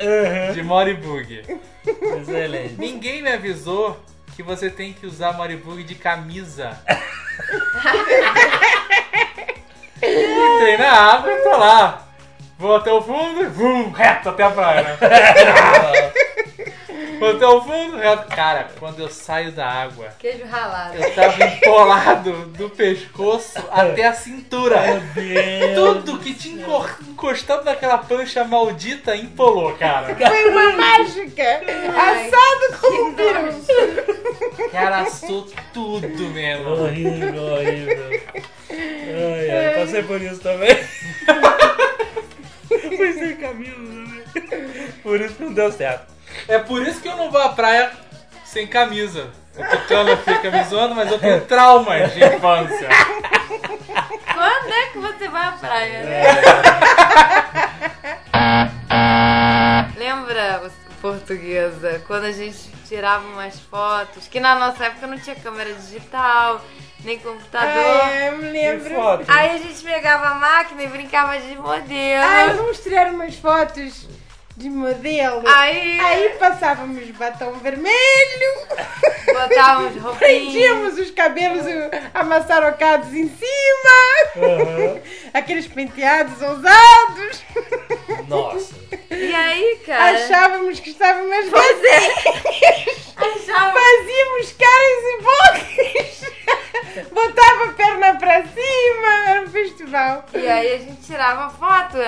[0.53, 1.43] de Moribug.
[2.21, 2.75] Excelente.
[2.79, 3.99] Ninguém me avisou
[4.35, 6.79] que você tem que usar Moribug de camisa.
[9.97, 12.09] Entrei na água e tô lá.
[12.59, 14.99] Vou até o fundo e vum, reto até a praia, né?
[17.19, 17.97] Vou até o fundo.
[18.35, 20.97] Cara, quando eu saio da água, Queijo ralado.
[20.97, 24.79] eu tava empolado do pescoço até a cintura.
[25.15, 25.75] Deus.
[25.75, 30.15] Tudo que tinha encor- encostado naquela prancha maldita empolou, cara.
[30.15, 31.61] Foi uma mágica.
[31.97, 34.71] Ai, Assado como um peru.
[34.71, 36.71] Cara, assou tudo mesmo.
[36.71, 38.21] Horrível, horrível.
[38.71, 40.77] Ai, ai, passei por isso também.
[42.97, 44.89] Fui sem camisa também.
[45.03, 46.14] Por isso que não deu certo.
[46.49, 47.91] É por isso que eu não vou à praia
[48.45, 49.31] sem camisa.
[49.57, 52.89] O Tucano fica me zoando, mas eu tenho traumas de infância.
[54.33, 56.03] Quando é que você vai à praia?
[59.97, 60.71] Lembra lembra,
[61.01, 66.65] portuguesa, quando a gente tirava umas fotos, que na nossa época não tinha câmera digital,
[67.05, 68.01] nem computador.
[68.03, 68.95] Ai, eu me lembro.
[69.29, 72.25] Aí a gente pegava a máquina e brincava de modelo.
[72.25, 74.09] Ai, vamos tirar umas fotos
[74.57, 75.43] de modelo.
[75.47, 78.67] Aí, Aí passávamos batom vermelho,
[79.27, 80.19] botávamos roupinha.
[80.19, 81.65] prendíamos os cabelos
[82.15, 85.01] amassarocados em cima, Aham.
[85.33, 87.43] aqueles penteados ousados.
[88.29, 88.75] Nossa.
[89.11, 90.25] E aí, cara?
[90.25, 91.43] Achávamos que estávamos é.
[93.17, 93.73] Achava.
[93.73, 97.11] Fazíamos caras e bocas.
[97.11, 99.29] Botava a perna pra cima.
[99.29, 100.25] Era um festival.
[100.35, 101.99] E aí a gente tirava foto.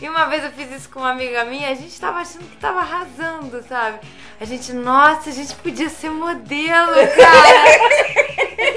[0.00, 2.56] E uma vez eu fiz isso com uma amiga minha, a gente tava achando que
[2.56, 3.98] tava arrasando, sabe?
[4.40, 7.68] A gente, nossa, a gente podia ser modelo, cara.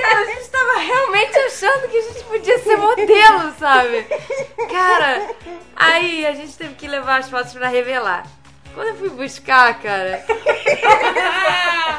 [0.02, 4.06] cara, a gente tava realmente achando que a gente podia ser modelo, sabe?
[4.70, 5.30] Cara,
[5.78, 8.24] aí a gente teve que levar as fotos pra revelar.
[8.74, 10.26] Quando eu fui buscar, cara,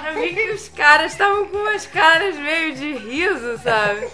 [0.09, 4.07] eu vi que os caras estavam com umas caras meio de riso, sabe?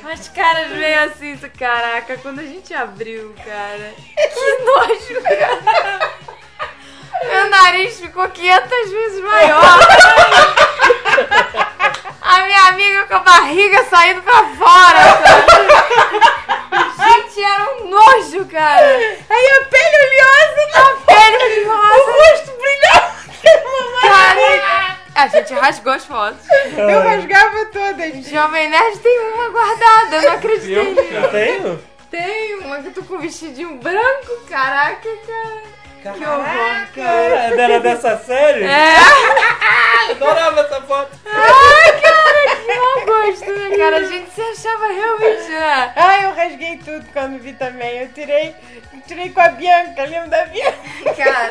[0.00, 6.16] Umas caras meio assim, caraca, quando a gente abriu, cara, que nojo, cara.
[7.24, 9.62] Meu nariz ficou 500 vezes maior.
[12.20, 15.46] A minha amiga com a barriga saindo pra fora, sabe?
[16.98, 18.86] Gente, era um nojo, cara.
[18.86, 20.62] Aí a pele oleosa.
[20.74, 21.94] A pele oleosa.
[21.94, 23.16] O rosto brilhava.
[24.02, 26.46] Cara, a gente rasgou as fotos.
[26.76, 28.28] Eu rasgava todas.
[28.28, 31.16] Jovem Nerd tem uma guardada, eu não acreditei.
[31.16, 31.82] Eu tenho?
[32.10, 35.75] Tem uma que eu tô com um vestidinho branco, caraca, cara.
[36.12, 37.60] Que horror, cara.
[37.62, 38.64] Era dessa série?
[38.64, 38.96] É.
[40.10, 41.10] Adorava essa foto.
[41.26, 43.96] Ai, cara, que mau gosto, né, cara?
[43.96, 45.92] A gente se achava realmente, né?
[45.96, 47.98] Ai, eu rasguei tudo quando vi também.
[48.02, 48.54] Eu tirei,
[49.06, 50.76] tirei com a Bianca, lembra da Bianca?
[51.16, 51.50] Caraca,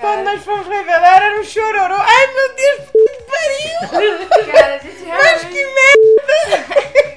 [0.00, 0.22] cara.
[0.24, 1.96] nós fomos revelar, era um chororô.
[1.98, 4.52] Ai, meu Deus, que pariu!
[4.52, 7.12] Cara, a gente Mas realmente, que merda!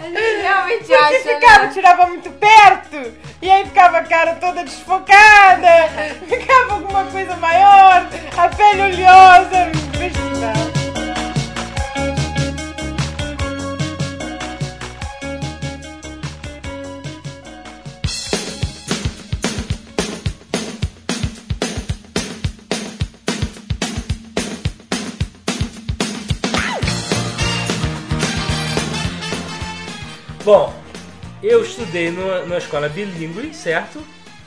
[0.00, 1.70] A gente realmente Porque acha, ficava, né?
[1.72, 5.68] tirava muito perto, e aí ficava a cara toda desfocada,
[6.28, 10.75] ficava alguma coisa maior, a pele oleosa, era
[30.46, 30.72] Bom,
[31.42, 34.00] eu estudei numa, numa escola bilíngue, certo?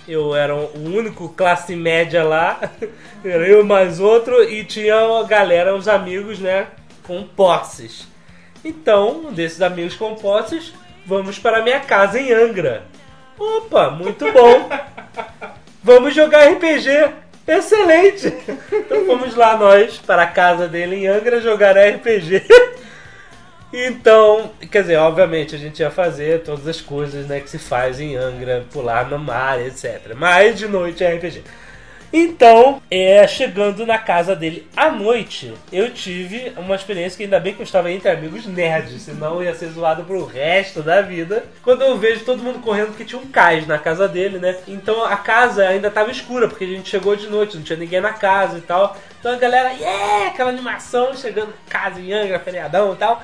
[0.07, 2.71] Eu era o único classe média lá,
[3.21, 6.67] era eu mais outro, e tinha a galera, os amigos, né,
[7.03, 8.07] com posses.
[8.63, 10.73] Então, um desses amigos com posses,
[11.05, 12.85] vamos para a minha casa em Angra.
[13.37, 14.69] Opa, muito bom!
[15.83, 16.87] Vamos jogar RPG!
[17.45, 18.33] Excelente!
[18.71, 22.41] Então fomos lá nós para a casa dele em Angra jogar RPG.
[23.71, 27.99] Então, quer dizer, obviamente a gente ia fazer todas as coisas né, que se faz
[27.99, 30.15] em Angra, pular no mar, etc.
[30.15, 31.43] Mas de noite é RPG.
[32.11, 37.53] Então, é, chegando na casa dele à noite, eu tive uma experiência que ainda bem
[37.53, 41.43] que eu estava entre amigos nerds, senão ia ser zoado pro resto da vida.
[41.61, 44.57] Quando eu vejo todo mundo correndo porque tinha um cais na casa dele, né?
[44.67, 48.01] Então a casa ainda estava escura, porque a gente chegou de noite, não tinha ninguém
[48.01, 48.97] na casa e tal.
[49.19, 53.23] Então a galera, yeah, aquela animação, chegando em casa em Angra, feriadão e tal.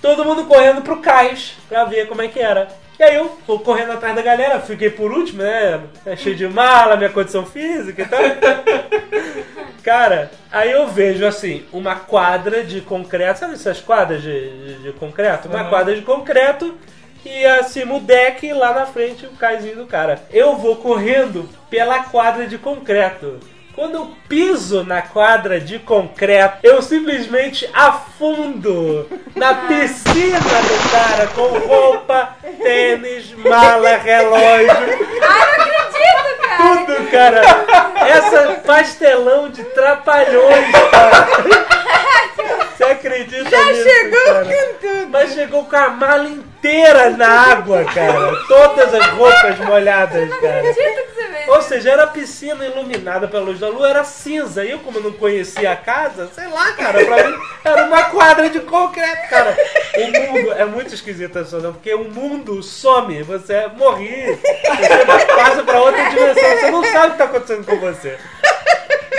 [0.00, 2.68] Todo mundo correndo pro cais pra ver como é que era.
[2.98, 5.80] E aí eu fui correndo atrás da galera, fiquei por último, né?
[6.16, 8.18] Cheio de mala, minha condição física e tal.
[9.82, 14.92] Cara, aí eu vejo assim, uma quadra de concreto, sabe essas quadras de, de, de
[14.92, 15.48] concreto?
[15.48, 15.68] Uma Uhum.
[15.70, 16.76] quadra de concreto
[17.24, 20.20] e acima o deck lá na frente o caizinho do cara.
[20.30, 23.38] Eu vou correndo pela quadra de concreto.
[23.78, 31.46] Quando eu piso na quadra de concreto, eu simplesmente afundo na piscina do cara com
[31.60, 34.68] roupa, tênis, mala, relógio,
[35.22, 36.76] Ai, não acredito, cara.
[36.86, 37.42] tudo, cara.
[38.08, 41.28] Essa pastelão de trapalhões, cara.
[42.78, 44.44] Você acredita Já nisso, chegou cara?
[44.44, 45.08] com tudo.
[45.10, 48.36] Mas chegou com a mala inteira na água, cara.
[48.46, 50.58] Todas as roupas molhadas, cara.
[50.60, 51.48] Acredito que você fez.
[51.48, 54.64] Ou seja, era piscina iluminada pela luz da lua, era cinza.
[54.64, 58.48] E eu, como não conhecia a casa, sei lá, cara, pra mim era uma quadra
[58.48, 59.56] de concreto, cara.
[59.96, 65.64] O mundo é muito esquisito essa situação, porque o mundo some, você morre, você passa
[65.64, 68.16] pra outra dimensão, você não sabe o que tá acontecendo com você.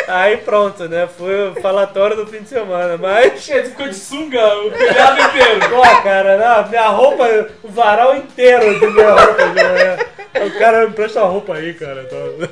[0.10, 1.08] Aí pronto, né?
[1.08, 3.40] Foi o falatório do fim de semana, mas.
[3.46, 5.70] Você ficou de sunga o telhado inteiro.
[5.70, 7.28] Pô, cara, não, minha roupa,
[7.64, 9.46] o varal inteiro de minha roupa.
[9.48, 9.98] Né?
[10.46, 12.04] O cara me presta uma roupa aí, cara.
[12.06, 12.50] Tô-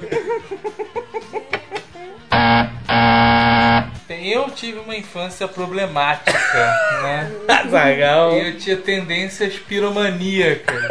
[4.10, 6.34] Eu tive uma infância problemática,
[7.02, 7.32] né?
[7.70, 8.34] Zagal.
[8.34, 10.84] Eu tinha tendências piromaníacas.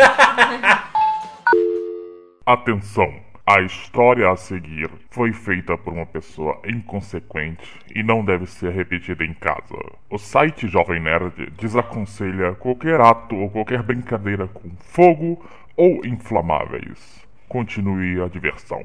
[2.46, 3.25] Atenção!
[3.48, 9.22] A história a seguir foi feita por uma pessoa inconsequente e não deve ser repetida
[9.22, 9.78] em casa.
[10.10, 17.24] O site Jovem Nerd desaconselha qualquer ato ou qualquer brincadeira com fogo ou inflamáveis.
[17.48, 18.84] Continue a diversão.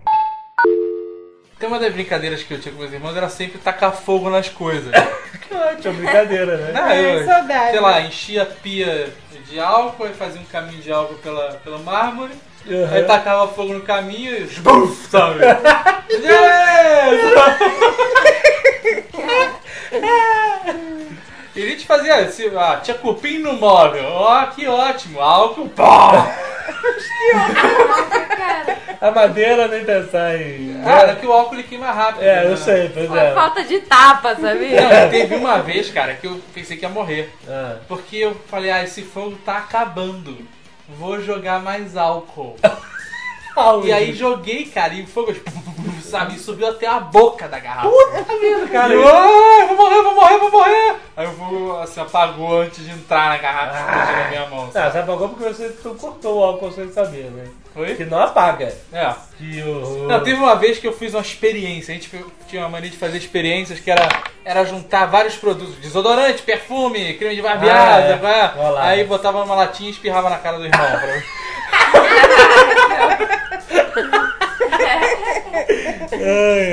[1.57, 4.47] Tem uma das brincadeiras que eu tinha com meus irmãos era sempre tacar fogo nas
[4.47, 4.93] coisas.
[5.81, 6.71] Tinha brincadeira, né?
[6.71, 7.71] Não, eu, saudade.
[7.71, 9.11] sei lá, enchia a pia
[9.49, 12.33] de álcool e fazia um caminho de álcool pela, pelo mármore.
[12.65, 12.87] Uhum.
[12.91, 15.39] Aí tacava fogo no caminho e esbuf, sabe?
[21.53, 26.33] E a gente fazia assim, ah, tinha cupim no móvel, ó, que ótimo, álcool, pá!
[29.01, 30.79] A madeira nem pensar em.
[30.83, 32.23] Cara, que o álcool ele queima rápido.
[32.23, 32.55] É, eu né?
[32.55, 33.33] sei, pois é.
[33.33, 34.81] falta de tapa, sabia?
[34.81, 37.33] Não, teve uma vez, cara, que eu pensei que ia morrer.
[37.49, 37.77] Ah.
[37.87, 40.37] Porque eu falei, ah, esse fogo tá acabando.
[40.97, 42.55] Vou jogar mais álcool.
[43.83, 45.35] E aí joguei, cara, e fogo,
[46.01, 47.89] sabe, subiu até a boca da garrafa.
[48.71, 50.95] cara, E eu, ah, vou morrer, vou morrer, vou morrer.
[51.17, 54.67] Aí o fogo assim, apagou antes de entrar na garrafa explodiu na minha mão.
[54.69, 54.91] Ah, sabe?
[54.91, 55.69] você apagou porque você
[55.99, 57.45] cortou o álcool sem saber, né?
[57.73, 57.95] Foi?
[57.95, 58.73] Que não apaga.
[58.91, 59.13] É.
[59.37, 60.07] Que horror.
[60.07, 61.93] Não, teve uma vez que eu fiz uma experiência.
[61.93, 62.09] A gente
[62.47, 64.07] tinha uma mania de fazer experiências que era,
[64.43, 67.77] era juntar vários produtos: desodorante, perfume, creme de barbear.
[67.77, 68.79] Ah, é.
[68.81, 70.85] Aí botava numa latinha e espirrava na cara do irmão.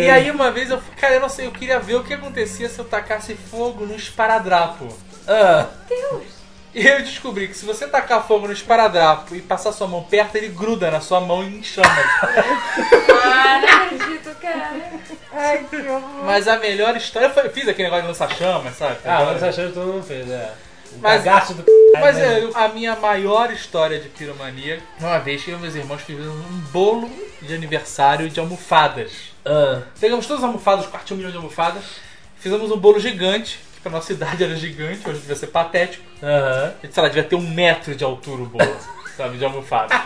[0.04, 2.68] E aí uma vez eu, cara, eu não sei, eu queria ver o que acontecia
[2.68, 4.88] se eu tacasse fogo no esparadrapo.
[5.26, 6.37] Ah, E
[6.86, 10.48] eu descobri que se você tacar fogo no esparadrapo e passar sua mão perto, ele
[10.48, 11.90] gruda na sua mão em chamas.
[12.22, 14.90] Ah, não acredito, cara.
[15.32, 16.24] Ai, que horror.
[16.24, 17.46] Mas a melhor história foi.
[17.46, 18.96] Eu fiz aquele negócio de lança-chamas, sabe?
[19.04, 19.18] ah
[19.48, 20.52] achando que todo mundo fez, é.
[20.92, 21.64] O Mas- do
[22.00, 22.40] Mas né?
[22.40, 26.34] é, a minha maior história de piromania, uma vez que eu e meus irmãos fizemos
[26.34, 27.10] um bolo
[27.42, 29.12] de aniversário de almofadas.
[29.44, 31.84] Ah, Pegamos todas as almofadas, um milhão de almofadas,
[32.40, 36.04] fizemos um bolo gigante, que pra nossa idade era gigante, hoje devia ser patético.
[36.22, 36.74] aham.
[36.90, 38.76] Sei lá, devia ter um metro de altura o bolo,
[39.16, 40.02] sabe, de almofada.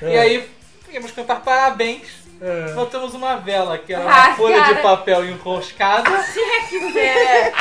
[0.00, 0.48] E aí,
[0.92, 2.25] íamos cantar parabéns.
[2.74, 4.74] Botamos uma vela, que era uma Ah, folha cara.
[4.74, 6.10] de papel enroscada.
[6.32, 7.52] Tinha que ser.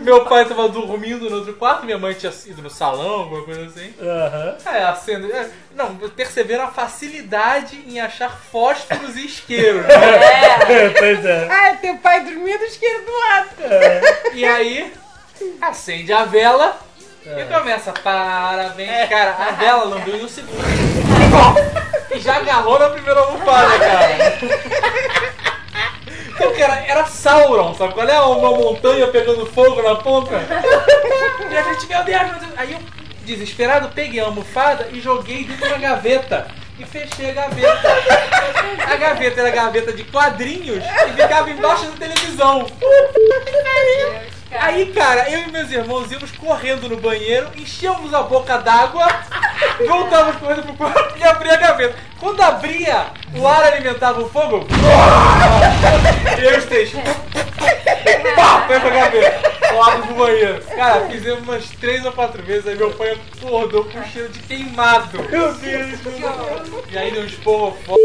[0.00, 3.64] Meu pai tava dormindo no outro quarto, minha mãe tinha ido no salão, alguma coisa
[3.66, 3.92] assim.
[4.00, 4.56] Aham.
[4.66, 5.32] É, acendo.
[5.32, 9.80] é, não, perceberam a facilidade em achar fósforos e isqueiro.
[9.82, 10.90] né?
[10.98, 11.48] pois é.
[11.50, 13.48] Ah, teu pai dormia do esquerdo do lado.
[14.34, 14.92] E aí,
[15.60, 16.78] acende a vela
[17.24, 17.92] e começa.
[17.92, 19.36] Parabéns, cara.
[19.38, 20.60] A vela lambeu em um segundo.
[22.12, 24.38] E já agarrou na primeira almofada, cara.
[26.34, 28.20] Então, cara, era Sauron, sabe qual é?
[28.20, 30.34] Uma montanha pegando fogo na ponta.
[31.48, 32.52] E a gente, meu Deus, meu Deus.
[32.56, 32.80] Aí eu,
[33.22, 36.48] desesperado, peguei a almofada e joguei dentro da gaveta.
[36.80, 37.88] E fechei a gaveta.
[38.90, 42.66] A gaveta era gaveta de quadrinhos e ficava embaixo da televisão.
[44.52, 49.06] Aí, cara, eu e meus irmãos íamos correndo no banheiro, enchíamos a boca d'água,
[49.86, 51.94] voltávamos correndo pro quarto e abria a gaveta.
[52.18, 54.66] Quando abria, o ar alimentava o fogo.
[56.42, 56.92] Eu e os três.
[58.34, 59.50] Pá, pega a gaveta.
[59.72, 60.64] Lado pro banheiro.
[60.64, 65.16] Cara, fizemos umas três ou quatro vezes, aí meu pai acordou com cheiro de queimado.
[65.30, 66.00] Meu Deus,
[66.90, 68.00] E aí deu um esporro foda,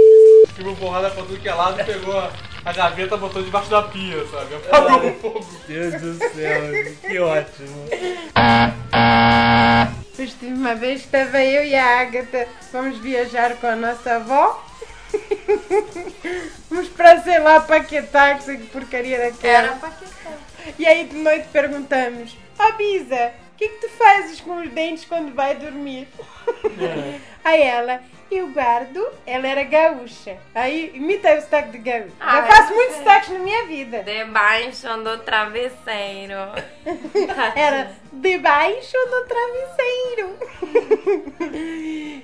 [0.56, 2.30] ficou porrada pra tudo que é lado, pegou a,
[2.66, 4.55] a gaveta, botou debaixo da pia, sabe?
[4.55, 5.47] Apagou o fogo.
[5.68, 6.61] Deus do céu,
[6.99, 7.88] que ótimo.
[10.41, 14.66] Uma vez que estava eu e a Agatha, fomos viajar com a nossa avó.
[16.68, 19.68] Fomos para, sei lá, Paquetá, que sei que porcaria daquela.
[19.68, 19.93] Era
[20.78, 25.05] E aí de noite perguntamos: Ó Bisa, o que, que tu fazes com os dentes
[25.05, 26.07] quando vai dormir?
[27.45, 28.01] aí ela,
[28.32, 30.38] eu guardo, ela era gaúcha.
[30.53, 32.11] Aí imita o sotaque de gaúcha.
[32.19, 34.03] Ah, Eu faço é muitos sotaques na minha vida.
[34.03, 36.36] Debaixo do travesseiro.
[37.55, 40.39] Era debaixo do travesseiro.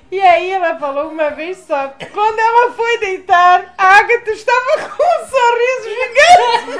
[0.10, 1.88] e aí ela falou uma vez só.
[1.88, 6.78] que Quando ela foi deitar, a Agatha estava com um sorriso gigante.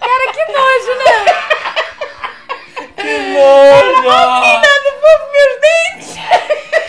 [0.00, 1.44] Cara, que nojo, né?
[3.06, 6.14] Ela devolve meus dentes.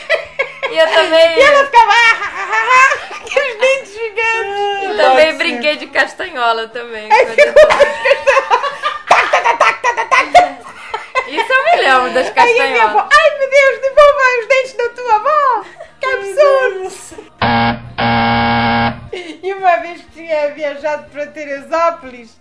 [0.76, 1.92] E eu também, E ela ficava.
[1.94, 4.84] "Ah, ah, ah, ah", com os dentes gigantes.
[4.90, 7.08] eu também brinquei de castanhola também.
[11.28, 13.10] Isso eu me lembro das Aí a minha avó, castanholas.
[13.14, 15.66] ai meu Deus, devolva os dentes da tua avó.
[16.06, 17.26] Que absurdo.
[19.42, 22.36] E uma vez que tinha viajado para Teresópolis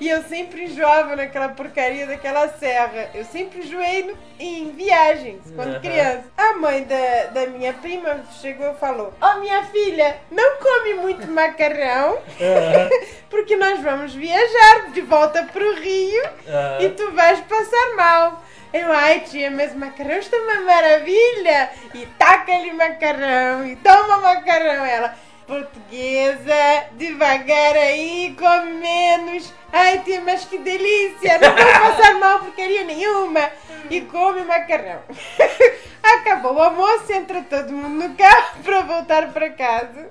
[0.00, 3.10] e eu sempre enjoava naquela porcaria daquela serra.
[3.14, 5.80] Eu sempre enjoei no- em viagens, quando Aham.
[5.80, 6.24] criança.
[6.36, 11.26] A mãe da, da minha prima chegou e falou: Ó, minha filha, não come muito
[11.30, 12.18] macarrão,
[13.30, 16.78] porque nós vamos viajar de volta para o Rio Ah.
[16.80, 18.42] e tu vais passar mal.
[18.72, 21.70] Eu, ai tia, mas macarrão está uma maravilha.
[21.94, 24.84] E taca-lhe macarrão e toma macarrão.
[24.84, 29.52] Ela, portuguesa, devagar aí, come menos.
[29.72, 33.50] Ai tia, mas que delícia, não vou passar mal porcaria nenhuma.
[33.90, 35.02] E come macarrão.
[36.02, 40.10] Acabou o almoço, entra todo mundo no carro para voltar para casa.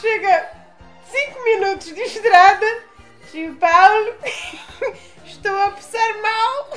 [0.00, 0.50] Chega
[1.10, 2.66] cinco minutos de estrada.
[3.30, 4.14] Tio Paulo,
[5.24, 6.68] estou a passar mal.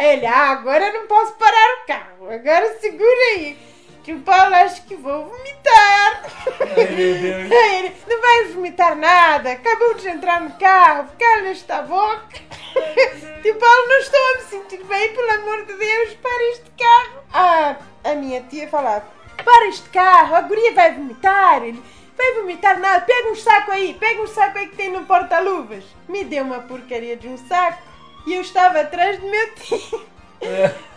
[0.00, 2.30] Ele, ah, agora não posso parar o carro.
[2.30, 3.58] Agora segura aí.
[4.02, 6.22] Tio Paulo, acho que vou vomitar.
[6.60, 7.50] Ai, meu Deus.
[7.50, 9.50] Ele, não vai vomitar nada.
[9.52, 11.08] Acabou de entrar no carro.
[11.18, 12.38] Cala esta boca.
[13.42, 15.12] Tio Paulo, não estou a me sentir bem.
[15.12, 17.24] Pelo amor de Deus, para este carro.
[17.32, 19.04] Ah, a minha tia falava,
[19.44, 20.36] para este carro.
[20.36, 21.64] A guria vai vomitar.
[21.64, 21.82] Ele,
[22.16, 23.00] vai vomitar nada.
[23.04, 23.94] Pega um saco aí.
[23.94, 25.84] Pega um saco aí que tem no porta-luvas.
[26.08, 27.82] Me deu uma porcaria de um saco.
[28.26, 30.06] E eu estava atrás do meu tio.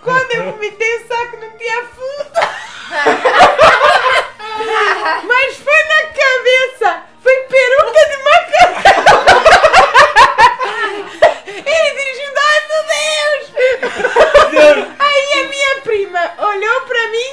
[0.02, 2.34] Quando eu vomitei o saco não tinha fundo.
[5.24, 7.04] Mas foi na cabeça!
[7.22, 9.20] Foi peruca de macarrão!
[11.48, 13.44] Ele dirigindo, ai meu Deus!
[15.00, 17.32] Aí a minha prima olhou pra mim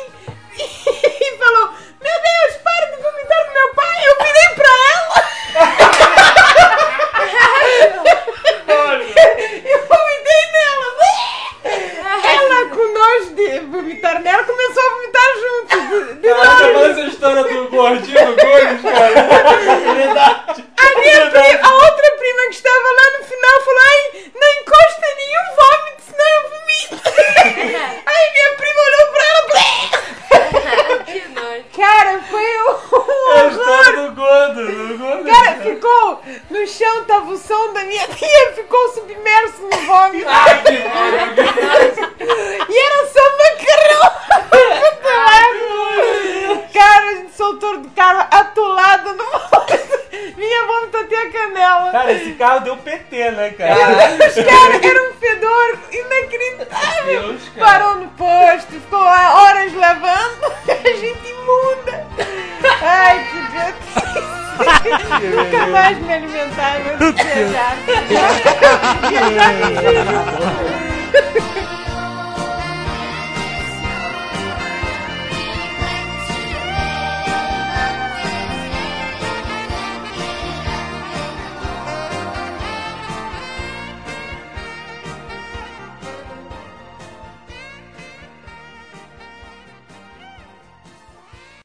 [0.58, 4.05] e falou: Meu Deus, para de vomitar no meu pai!
[4.16, 5.16] Eu virei pra ela!
[9.64, 10.88] Eu vomitei nela!
[12.24, 15.76] Ela, com nojo de vomitar nela, começou a vomitar junto.
[15.80, 19.14] De, de Ela essa história do gordinho do Gomes, cara.
[19.94, 20.75] Verdade.
[20.96, 24.00] A minha prima, a outra prima que estava lá no final falou: Ai,
[24.34, 26.96] não encosta nenhum vômito, senão eu vomito.
[28.06, 31.04] Aí minha prima olhou pra ela.
[31.04, 31.64] que nojo.
[31.76, 33.50] Cara, foi um É a horror.
[33.50, 35.24] história do gordo, do gordo.
[35.24, 40.28] Cara, ficou no chão, tava o som da minha tia, ficou submerso no vômito.
[40.28, 42.00] Ai, que nojo.
[42.68, 44.16] E era só macarrão.
[46.72, 50.05] Cara, a gente soltou do carro atolado no vômito.
[50.36, 51.92] Minha vômito até a canela.
[51.92, 53.74] Cara, esse carro deu PT, né, cara?
[53.74, 57.22] Os caras eram um fedor inacreditável.
[57.22, 57.42] Deus.
[57.58, 60.46] Parou no posto, ficou horas lavando.
[60.68, 62.06] A gente imunda.
[62.82, 64.20] Ai, que idiotice.
[65.36, 67.76] Nunca mais me alimentava de viajar.
[69.08, 69.86] Viajar filho.